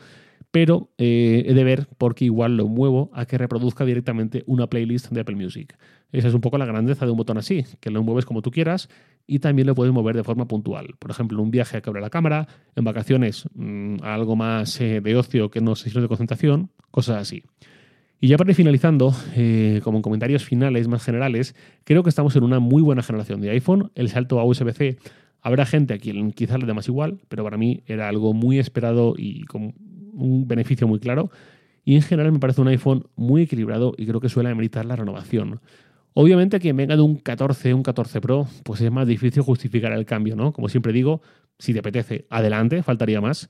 pero 0.51 0.91
eh, 0.97 1.45
he 1.47 1.53
de 1.53 1.65
ver 1.65 1.87
porque 1.99 2.25
igual 2.25 2.57
lo 2.57 2.67
muevo 2.67 3.11
a 3.13 3.27
que 3.27 3.37
reproduzca 3.37 3.85
directamente 3.85 4.43
una 4.47 4.69
playlist 4.69 5.11
de 5.11 5.21
Apple 5.21 5.37
Music. 5.37 5.77
Esa 6.13 6.29
es 6.29 6.35
un 6.35 6.41
poco 6.41 6.57
la 6.57 6.65
grandeza 6.65 7.05
de 7.05 7.11
un 7.11 7.19
botón 7.19 7.37
así, 7.37 7.67
que 7.81 7.91
lo 7.91 8.03
mueves 8.03 8.25
como 8.25 8.41
tú 8.41 8.51
quieras 8.51 8.89
y 9.27 9.41
también 9.41 9.67
lo 9.67 9.75
puedes 9.75 9.93
mover 9.93 10.17
de 10.17 10.25
forma 10.25 10.49
puntual. 10.49 10.95
Por 10.99 11.11
ejemplo, 11.11 11.37
en 11.37 11.45
un 11.45 11.51
viaje 11.51 11.77
a 11.77 11.83
que 11.83 11.91
abre 11.91 12.01
la 12.01 12.09
cámara, 12.09 12.49
en 12.75 12.85
vacaciones 12.85 13.45
mm, 13.55 13.97
algo 14.03 14.35
más 14.35 14.81
eh, 14.81 15.03
de 15.03 15.17
ocio 15.17 15.51
que 15.51 15.61
no 15.61 15.77
sesiones 15.77 16.05
de 16.05 16.09
concentración, 16.09 16.71
cosas 16.91 17.19
así. 17.19 17.43
Y 18.21 18.29
ya 18.29 18.37
para 18.37 18.51
ir 18.51 18.57
finalizando, 18.57 19.15
eh, 19.37 19.81
como 19.85 19.99
en 19.99 20.03
comentarios 20.03 20.45
finales 20.45 20.89
más 20.89 21.05
generales, 21.05 21.55
creo 21.85 22.03
que 22.03 22.09
estamos 22.09 22.35
en 22.37 22.43
una 22.43 22.59
muy 22.59 22.83
buena 22.83 23.03
generación 23.03 23.41
de 23.41 23.51
iPhone. 23.51 23.93
El 23.95 24.09
salto 24.09 24.41
a 24.41 24.45
USB-C 24.45 24.99
Habrá 25.41 25.67
gente 25.67 25.95
a 25.95 25.99
quien 25.99 26.33
quizás 26.33 26.59
le 26.59 26.67
dé 26.67 26.75
más 26.75 26.89
igual, 26.89 27.21
pero 27.29 27.45
para 27.45 27.57
mí 27.57 27.83
era 27.87 28.09
algo 28.09 28.35
muy 28.35 28.59
esperado 28.59 29.15
y 29.17 29.45
con 29.45 29.75
un 30.13 30.49
beneficio 30.49 30.89
muy 30.89 30.99
claro. 30.99 31.31
Y 31.85 31.95
en 31.95 32.03
general 32.03 32.33
me 32.33 32.39
parece 32.39 32.61
un 32.61 32.69
iPhone 32.69 33.07
muy 33.17 33.43
equilibrado 33.43 33.95
y 33.97 34.07
creo 34.07 34.21
que 34.21 34.29
suele 34.29 34.51
ameritar 34.51 34.85
la 34.85 34.97
renovación. 34.97 35.61
Obviamente 36.13 36.59
que 36.59 36.73
venga 36.73 36.97
de 36.97 37.03
un 37.03 37.17
14, 37.17 37.73
un 37.73 37.83
14 37.83 38.21
Pro, 38.21 38.49
pues 38.65 38.81
es 38.81 38.91
más 38.91 39.07
difícil 39.07 39.43
justificar 39.43 39.93
el 39.93 40.05
cambio, 40.05 40.35
¿no? 40.35 40.53
Como 40.53 40.69
siempre 40.69 40.93
digo, 40.93 41.23
si 41.59 41.73
te 41.73 41.79
apetece, 41.79 42.27
adelante, 42.29 42.83
faltaría 42.83 43.21
más. 43.21 43.49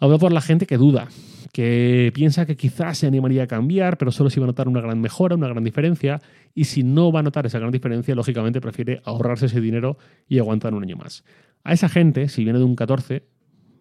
Hablo 0.00 0.18
por 0.18 0.32
la 0.32 0.40
gente 0.40 0.64
que 0.64 0.78
duda, 0.78 1.08
que 1.52 2.10
piensa 2.14 2.46
que 2.46 2.56
quizás 2.56 2.96
se 2.96 3.06
animaría 3.06 3.42
a 3.42 3.46
cambiar, 3.46 3.98
pero 3.98 4.10
solo 4.10 4.30
si 4.30 4.40
va 4.40 4.44
a 4.44 4.46
notar 4.46 4.66
una 4.66 4.80
gran 4.80 4.98
mejora, 4.98 5.34
una 5.34 5.48
gran 5.48 5.62
diferencia, 5.62 6.22
y 6.54 6.64
si 6.64 6.82
no 6.82 7.12
va 7.12 7.20
a 7.20 7.22
notar 7.22 7.44
esa 7.44 7.58
gran 7.58 7.70
diferencia, 7.70 8.14
lógicamente 8.14 8.62
prefiere 8.62 9.02
ahorrarse 9.04 9.46
ese 9.46 9.60
dinero 9.60 9.98
y 10.26 10.38
aguantar 10.38 10.72
un 10.72 10.82
año 10.84 10.96
más. 10.96 11.22
A 11.64 11.74
esa 11.74 11.90
gente, 11.90 12.30
si 12.30 12.44
viene 12.44 12.58
de 12.58 12.64
un 12.64 12.76
14 12.76 13.24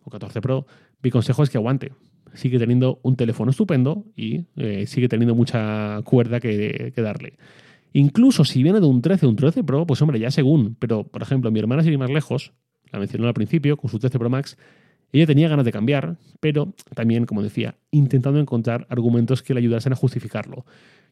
o 0.04 0.10
14 0.10 0.42
Pro, 0.42 0.66
mi 1.02 1.10
consejo 1.10 1.42
es 1.42 1.50
que 1.50 1.58
aguante. 1.58 1.94
Sigue 2.34 2.60
teniendo 2.60 3.00
un 3.02 3.16
teléfono 3.16 3.52
estupendo 3.52 4.06
y 4.14 4.46
eh, 4.58 4.86
sigue 4.86 5.08
teniendo 5.08 5.36
mucha 5.36 6.02
cuerda 6.04 6.42
que, 6.42 6.94
darle. 6.98 7.38
Incluso 7.94 8.44
si 8.44 8.62
viene 8.62 8.82
de 8.82 8.86
un 8.86 9.02
13 9.02 9.26
o 9.26 9.30
un 9.30 9.36
13 9.38 9.64
Pro, 9.64 9.88
pues 9.88 10.02
hombre, 10.02 10.20
ya 10.20 10.32
según. 10.32 10.76
Pero, 10.80 11.06
por 11.06 11.22
ejemplo, 11.22 11.50
mi 11.50 11.60
hermana 11.60 11.82
sigue 11.82 11.98
más 11.98 12.10
lejos, 12.10 12.52
la 12.92 13.00
mencionó 13.00 13.28
al 13.28 13.34
principio, 13.34 13.78
con 13.78 13.90
su 13.90 14.00
13 14.00 14.20
Pro 14.20 14.30
Max, 14.30 14.58
ella 15.12 15.26
tenía 15.26 15.50
ganas 15.50 15.66
de 15.66 15.72
cambiar, 15.72 16.18
pero 16.40 16.74
también, 16.94 17.26
como 17.26 17.42
decía, 17.42 17.76
intentando 17.92 18.40
encontrar 18.40 18.86
argumentos 18.90 19.42
que 19.42 19.54
le 19.54 19.60
ayudasen 19.60 19.94
a 19.94 19.96
justificarlo. 19.96 20.66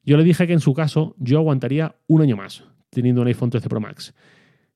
Yo 0.03 0.17
le 0.17 0.23
dije 0.23 0.47
que 0.47 0.53
en 0.53 0.59
su 0.59 0.73
caso 0.73 1.15
yo 1.17 1.39
aguantaría 1.39 1.95
un 2.07 2.21
año 2.21 2.37
más, 2.37 2.63
teniendo 2.89 3.21
un 3.21 3.27
iPhone 3.27 3.49
13 3.49 3.69
Pro 3.69 3.79
Max. 3.79 4.13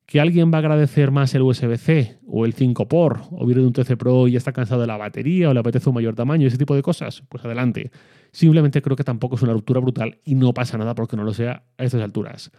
¿Que 0.05 0.19
alguien 0.19 0.51
va 0.51 0.57
a 0.57 0.59
agradecer 0.59 1.11
más 1.11 1.33
el 1.35 1.43
USB-C 1.43 2.17
o 2.27 2.45
el 2.45 2.53
5 2.53 2.87
por 2.87 3.21
o 3.31 3.45
viene 3.45 3.61
de 3.61 3.67
un 3.67 3.73
13 3.73 3.95
Pro 3.95 4.27
y 4.27 4.31
ya 4.31 4.39
está 4.39 4.51
cansado 4.51 4.81
de 4.81 4.87
la 4.87 4.97
batería 4.97 5.49
o 5.49 5.53
le 5.53 5.59
apetece 5.61 5.87
un 5.87 5.95
mayor 5.95 6.15
tamaño, 6.15 6.47
ese 6.47 6.57
tipo 6.57 6.75
de 6.75 6.81
cosas? 6.81 7.23
Pues 7.29 7.45
adelante. 7.45 7.91
Simplemente 8.31 8.81
creo 8.81 8.97
que 8.97 9.05
tampoco 9.05 9.35
es 9.35 9.41
una 9.41 9.53
ruptura 9.53 9.79
brutal 9.79 10.17
y 10.25 10.35
no 10.35 10.53
pasa 10.53 10.77
nada 10.77 10.95
porque 10.95 11.15
no 11.15 11.23
lo 11.23 11.33
sea 11.33 11.63
a 11.77 11.83
estas 11.85 12.01
alturas. 12.01 12.51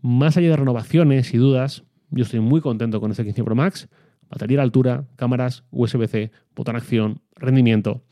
Más 0.00 0.36
allá 0.36 0.48
de 0.50 0.56
renovaciones 0.56 1.34
y 1.34 1.36
dudas, 1.36 1.84
yo 2.08 2.22
estoy 2.22 2.40
muy 2.40 2.62
contento 2.62 3.00
con 3.00 3.10
este 3.10 3.24
15 3.24 3.44
Pro 3.44 3.54
Max 3.54 3.88
batería 4.30 4.60
a 4.60 4.62
altura, 4.62 5.04
cámaras, 5.16 5.64
USB-C, 5.70 6.30
botón 6.54 6.76
acción, 6.76 7.20
rendimiento. 7.36 8.02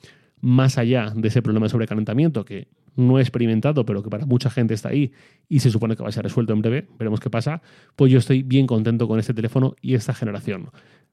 Más 0.41 0.79
allá 0.79 1.13
de 1.15 1.29
ese 1.29 1.43
problema 1.43 1.67
de 1.67 1.71
sobrecalentamiento 1.71 2.45
que 2.45 2.69
no 2.97 3.19
he 3.19 3.23
experimentado, 3.23 3.85
pero 3.85 4.03
que 4.03 4.11
para 4.11 4.27
mucha 4.27 4.51
gente 4.51 4.75
está 4.75 4.91
ahí 4.91 5.13
y 5.49 5.61
se 5.61 5.71
supone 5.71 5.97
que 5.97 6.03
va 6.03 6.09
a 6.09 6.13
ser 6.13 6.25
resuelto 6.25 6.53
en 6.53 6.61
breve, 6.61 6.87
veremos 6.99 7.21
qué 7.21 7.31
pasa, 7.31 7.63
pues 7.97 8.13
yo 8.13 8.19
estoy 8.19 8.43
bien 8.43 8.67
contento 8.67 9.09
con 9.09 9.19
este 9.19 9.35
teléfono 9.35 9.77
y 9.81 9.95
esta 9.95 10.15
generación. 10.15 10.71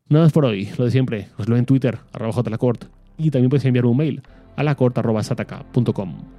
Nada 0.09 0.25
más 0.25 0.33
por 0.33 0.45
hoy, 0.45 0.69
lo 0.77 0.85
de 0.85 0.91
siempre, 0.91 1.27
os 1.37 1.47
lo 1.47 1.55
en 1.55 1.65
Twitter, 1.65 1.99
arroba 2.11 2.43
jlacort, 2.43 2.85
y 3.17 3.31
también 3.31 3.49
podéis 3.49 3.65
enviar 3.65 3.85
un 3.85 3.97
mail 3.97 4.23
a 4.55 4.63
lacort.sataka.com. 4.63 6.38